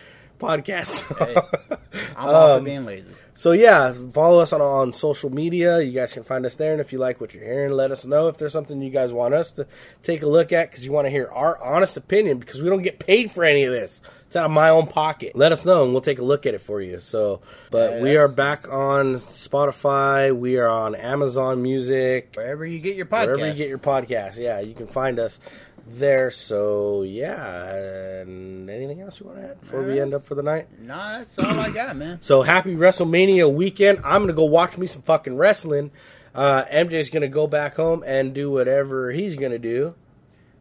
[0.42, 1.02] podcast.
[1.92, 1.98] Hey.
[2.16, 3.06] I'm all Um, for being lazy.
[3.34, 5.80] So yeah, follow us on on social media.
[5.80, 8.04] You guys can find us there, and if you like what you're hearing, let us
[8.06, 9.66] know if there's something you guys want us to
[10.02, 12.82] take a look at because you want to hear our honest opinion because we don't
[12.82, 14.00] get paid for any of this.
[14.26, 15.36] It's out of my own pocket.
[15.36, 17.00] Let us know, and we'll take a look at it for you.
[17.00, 20.34] So, but we are back on Spotify.
[20.34, 22.32] We are on Amazon Music.
[22.34, 23.26] Wherever you get your podcast.
[23.26, 25.38] Wherever you get your podcast, yeah, you can find us
[25.86, 26.30] there.
[26.30, 27.74] So yeah,
[28.22, 30.68] and anything else you want to add before we end up for the night?
[30.80, 32.18] Nah, that's all I got, man.
[32.22, 33.98] So happy WrestleMania weekend.
[34.04, 35.90] I'm gonna go watch me some fucking wrestling.
[36.34, 39.94] Uh, MJ's gonna go back home and do whatever he's gonna do.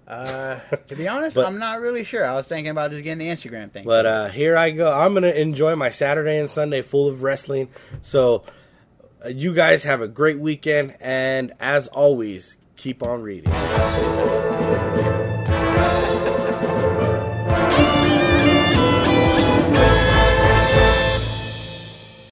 [0.07, 2.25] Uh, to be honest, But- I'm not really sure.
[2.25, 3.85] I was thinking about just getting the Instagram thing.
[3.85, 4.91] But uh, here I go.
[4.91, 7.69] I'm gonna enjoy my Saturday and Sunday full of wrestling.
[8.01, 8.43] So
[9.23, 13.51] uh, you guys have a great weekend, and as always, keep on reading.